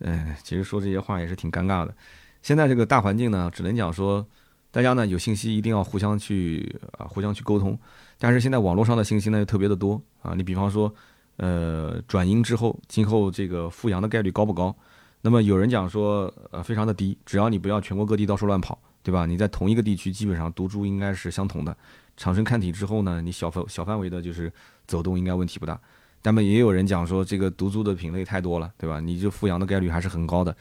[0.00, 1.94] 嗯，其实说这些话也是挺尴尬的。
[2.42, 4.26] 现在这个大环境呢，只能讲说，
[4.70, 7.78] 大家呢有信息一定要互相去啊，互相去沟通。
[8.18, 10.34] 但是现在网络上的信息呢又特别的多啊。
[10.36, 10.94] 你比方说，
[11.38, 14.76] 呃，转阴之后，今后这个复阳的概率高不高？
[15.22, 19.24] 那么有人讲说，呃，非常的低，只要你不要全国各地到处乱跑，对吧？
[19.24, 21.74] 你在同一个地区，基本上毒株应该是相同的。
[22.16, 24.52] 长生看体之后呢，你小范小范围的就是
[24.86, 25.80] 走动应该问题不大，
[26.24, 28.98] 但么也有人讲说这个毒株的品类太多了，对吧？
[28.98, 30.56] 你就复阳的概率还是很高的，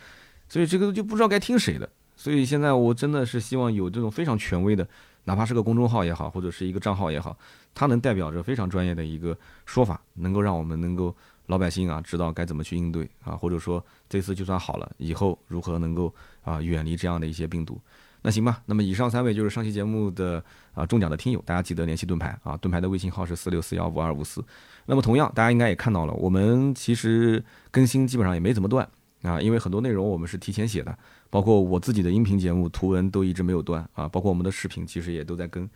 [0.50, 1.90] 所以这个就不知道该听谁的。
[2.18, 4.86] 所以现在我真的是希望有这种非常权威的，
[5.24, 7.38] 哪怕是个公众号也好，或者是一个账号也好，
[7.74, 17.80] 它能代表着非常专业的一个说法，能够让我们能够老百姓啊知道该怎么去应对啊，或者说这次就算好了，以后如何能够啊远离这样的一些病毒。
[18.26, 20.42] 那行吧，那么以上三位就是上期节目的
[20.74, 24.42] 啊中奖的听友，大家记得联系盾牌啊，盾牌的微信号是四六四幺五二五四。
[24.86, 28.88] 那么同样，大家应该也看到了，我们其实更新基本上也没怎么断
[29.24, 30.98] 啊，因为很多内容我们是提前写的，
[31.30, 35.70] 包括我自己的音频节目图文都一直没有断啊，包括我们的视频其实也都在更。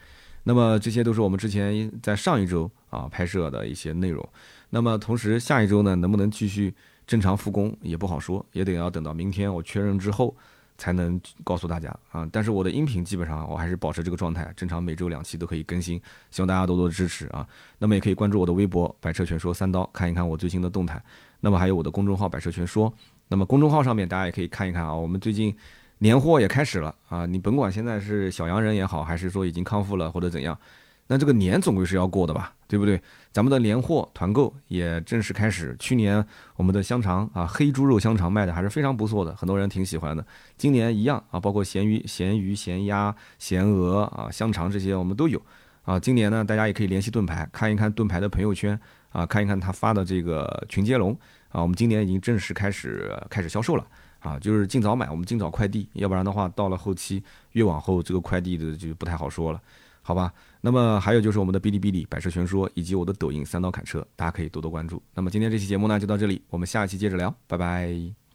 [0.44, 4.26] 那么这些都是我们之前在上一周啊拍摄的一些内容。
[4.70, 6.74] 那么同时下一周呢，能不能继续
[7.06, 10.34] 正常复工也不好说，也得要等到明天我确认之后。
[10.78, 12.28] 才能告诉大家啊！
[12.32, 16.00] 但是我的音频基本上我还是保持这个状态，正常每周两期都可以更新，
[16.30, 17.48] 希望大家多多支持啊！
[17.80, 21.02] 那么也可以关注我的微博“百车全说三刀”，看一看我最新的动态。
[21.40, 22.94] 那么还有我的公众号“百车全说”，
[23.28, 25.56] 那么公众号上面大家也可以看一看啊，我们最近
[26.00, 27.26] 年货也开始了啊！
[27.26, 30.58] 你甭管现在是小阳人也好，还是说已经康复了或者怎样。
[31.08, 33.02] 那这个年总归是要过的吧，对不对？
[33.38, 35.76] 咱们的年货团购也正式开始。
[35.78, 36.26] 去年
[36.56, 40.26] 我们的香肠啊，黑猪肉香肠卖的还是非常不错的，很多人挺喜欢的。
[40.58, 45.40] 今年一样啊，包括咸鱼、咸鱼、咸鸭、咸鹅啊，香肠这些我们都有
[45.84, 46.00] 啊。
[46.00, 48.80] 今年呢，大家也可以联系盾牌看一看盾牌的朋友圈
[49.12, 51.16] 啊，看一看他发的这个群接龙
[51.50, 51.62] 啊。
[51.62, 53.86] 我们今年已经正式开始开始销售了
[54.18, 59.62] 啊，就是尽早买，我们尽早快递，要不然的话，到了后期越往后，这个快递的就不太好说了。
[60.08, 60.32] 好吧，
[60.62, 65.04] 那么还有就是我们的哔哩哔哩百车全说，以及我的抖音三刀砍车，大家可以多多关注。
[65.14, 68.27] 那么今天这期节目呢就到这里，我们下一期接着聊，拜拜。